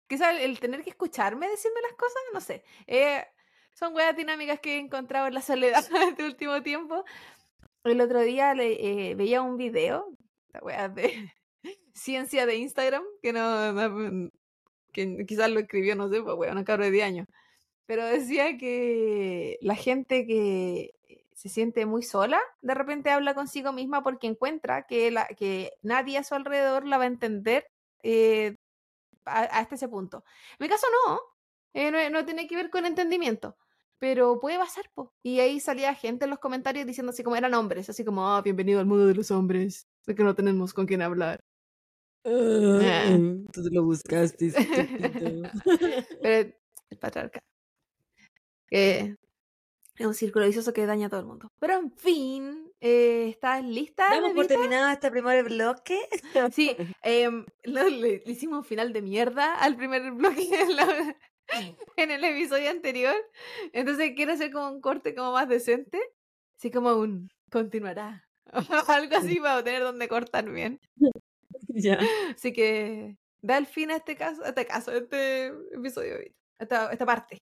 Quizá 0.07 0.31
el, 0.31 0.37
el 0.37 0.59
tener 0.61 0.81
que 0.81 0.91
escucharme 0.91 1.49
decirme 1.49 1.81
las 1.81 1.93
cosas, 1.93 2.21
no 2.33 2.39
sé. 2.39 2.63
Eh, 2.87 3.25
son 3.73 3.95
weas 3.95 4.15
dinámicas 4.15 4.59
que 4.59 4.75
he 4.75 4.79
encontrado 4.79 5.27
en 5.27 5.33
la 5.33 5.41
soledad 5.41 5.83
este 6.09 6.25
último 6.25 6.61
tiempo. 6.61 7.03
El 7.83 8.01
otro 8.01 8.19
día 8.21 8.53
eh, 8.57 9.15
veía 9.15 9.41
un 9.41 9.57
video, 9.57 10.07
la 10.53 10.59
wea 10.61 10.89
de 10.89 11.31
ciencia 11.93 12.45
de 12.45 12.55
Instagram, 12.57 13.03
que 13.21 13.33
no, 13.33 13.73
no- 13.73 14.29
que 14.93 15.25
quizás 15.25 15.49
lo 15.49 15.59
escribió, 15.61 15.95
no 15.95 16.09
sé, 16.09 16.21
pues 16.21 16.35
wea, 16.37 16.51
una 16.51 16.65
cabra 16.65 16.85
de 16.85 16.91
10 16.91 17.05
años. 17.05 17.27
Pero 17.85 18.05
decía 18.05 18.57
que 18.57 19.57
la 19.61 19.75
gente 19.75 20.25
que 20.25 20.91
se 21.33 21.49
siente 21.49 21.85
muy 21.85 22.03
sola, 22.03 22.39
de 22.61 22.73
repente 22.75 23.09
habla 23.09 23.33
consigo 23.33 23.73
misma 23.73 24.03
porque 24.03 24.27
encuentra 24.27 24.83
que, 24.85 25.09
la, 25.11 25.25
que 25.27 25.71
nadie 25.81 26.17
a 26.19 26.23
su 26.23 26.35
alrededor 26.35 26.85
la 26.85 26.97
va 26.97 27.05
a 27.05 27.07
entender 27.07 27.65
eh, 28.03 28.55
hasta 29.25 29.75
ese 29.75 29.87
punto. 29.89 30.23
En 30.59 30.65
mi 30.65 30.69
caso 30.69 30.87
no, 31.07 31.19
eh, 31.73 31.91
no, 31.91 32.09
no 32.09 32.25
tiene 32.25 32.47
que 32.47 32.55
ver 32.55 32.69
con 32.69 32.85
entendimiento, 32.85 33.57
pero 33.99 34.39
puede 34.39 34.57
pasar, 34.57 34.85
po. 34.93 35.13
Y 35.23 35.39
ahí 35.39 35.59
salía 35.59 35.93
gente 35.93 36.25
en 36.25 36.31
los 36.31 36.39
comentarios 36.39 36.85
diciendo 36.85 37.11
así 37.11 37.23
como 37.23 37.35
eran 37.35 37.53
hombres, 37.53 37.89
así 37.89 38.03
como, 38.03 38.27
ah, 38.27 38.41
bienvenido 38.41 38.79
al 38.79 38.85
mundo 38.85 39.05
de 39.05 39.15
los 39.15 39.31
hombres, 39.31 39.87
de 40.05 40.15
que 40.15 40.23
no 40.23 40.35
tenemos 40.35 40.73
con 40.73 40.85
quién 40.85 41.01
hablar. 41.01 41.39
Eh. 42.23 43.43
Tú 43.51 43.61
lo 43.71 43.83
buscaste. 43.83 44.51
Pero 46.21 46.53
el 46.89 46.97
patriarca. 46.99 47.41
Que 48.67 49.15
es 49.97 50.05
un 50.05 50.13
círculo 50.13 50.45
vicioso 50.45 50.73
que 50.73 50.85
daña 50.85 51.07
a 51.07 51.09
todo 51.09 51.19
el 51.19 51.25
mundo. 51.25 51.51
Pero 51.59 51.75
en 51.75 51.91
fin, 51.91 52.71
eh, 52.79 53.27
¿estás 53.29 53.63
lista? 53.63 54.09
Damos 54.09 54.33
por 54.33 54.47
terminado 54.47 54.89
este 54.89 55.11
primer 55.11 55.45
bloque. 55.45 55.99
Sí, 56.51 56.75
em, 57.03 57.45
no, 57.65 57.83
le, 57.83 58.23
le 58.25 58.31
hicimos 58.31 58.59
un 58.59 58.65
final 58.65 58.93
de 58.93 59.01
mierda 59.01 59.55
al 59.55 59.75
primer 59.75 60.11
bloque 60.11 60.47
en, 61.97 62.11
el 62.11 62.23
episodio 62.23 62.69
anterior. 62.69 63.15
Entonces 63.73 64.13
quiero 64.15 64.33
hacer 64.33 64.51
como 64.51 64.69
un 64.69 64.81
corte 64.81 65.15
como 65.15 65.33
más 65.33 65.47
decente. 65.47 65.99
Así 66.57 66.71
como 66.71 66.93
un 66.95 67.29
continuará. 67.51 68.27
Algo 68.87 69.15
así 69.15 69.39
para 69.41 69.63
tener 69.63 69.81
donde 69.81 70.07
cortar 70.07 70.49
bien. 70.49 70.79
ya. 71.69 71.99
Así 72.33 72.53
que 72.53 73.17
da 73.41 73.57
el 73.57 73.65
fin 73.65 73.91
a 73.91 73.97
este 73.97 74.15
caso, 74.15 74.43
a 74.43 74.49
este 74.49 74.65
caso, 74.65 74.91
a 74.91 74.97
este 74.97 75.47
episodio, 75.73 76.17
esta, 76.59 76.91
esta 76.91 77.05
parte. 77.05 77.37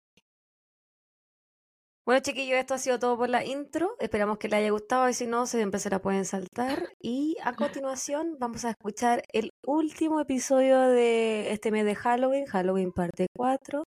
Bueno, 2.06 2.22
chiquillos, 2.22 2.60
esto 2.60 2.76
ha 2.76 2.78
sido 2.78 3.00
todo 3.00 3.18
por 3.18 3.30
la 3.30 3.44
intro. 3.44 3.96
Esperamos 4.00 4.38
que 4.38 4.48
les 4.48 4.60
haya 4.60 4.70
gustado 4.70 5.10
y 5.10 5.13
si 5.15 5.26
no, 5.26 5.48
siempre 5.48 5.80
se 5.80 5.89
la 5.89 6.00
pueden 6.00 6.24
saltar. 6.26 6.89
Y 7.02 7.36
a 7.44 7.54
continuación 7.54 8.38
vamos 8.39 8.63
a 8.63 8.70
escuchar 8.70 9.24
el 9.34 9.50
último 9.65 10.20
episodio 10.22 10.82
de 10.82 11.52
este 11.52 11.72
mes 11.72 11.84
de 11.86 11.96
Halloween, 11.96 12.46
Halloween 12.46 12.91
parte 12.91 13.26
4, 13.36 13.84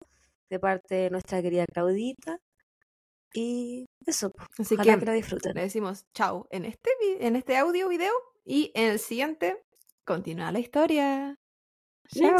de 0.50 0.59
parte 0.59 0.94
de 0.94 1.11
nuestra 1.11 1.42
querida 1.42 1.66
Claudita. 1.66 2.38
Y 3.35 3.85
eso, 4.07 4.31
pues, 4.31 4.48
Así 4.61 4.74
ojalá 4.76 4.94
que- 4.94 5.00
que 5.00 5.07
lo 5.07 5.12
disfruten. 5.12 5.52
Le 5.55 5.61
decimos 5.62 6.05
chao 6.14 6.46
en 6.50 6.64
este, 6.64 6.90
en 7.20 7.37
este 7.37 7.59
audio 7.59 7.87
video 7.88 8.12
y 8.46 8.72
en 8.74 8.92
el 8.92 8.98
siguiente 8.98 9.62
continúa 10.07 10.52
la 10.52 10.61
historia. 10.61 11.37
Chao. 12.09 12.37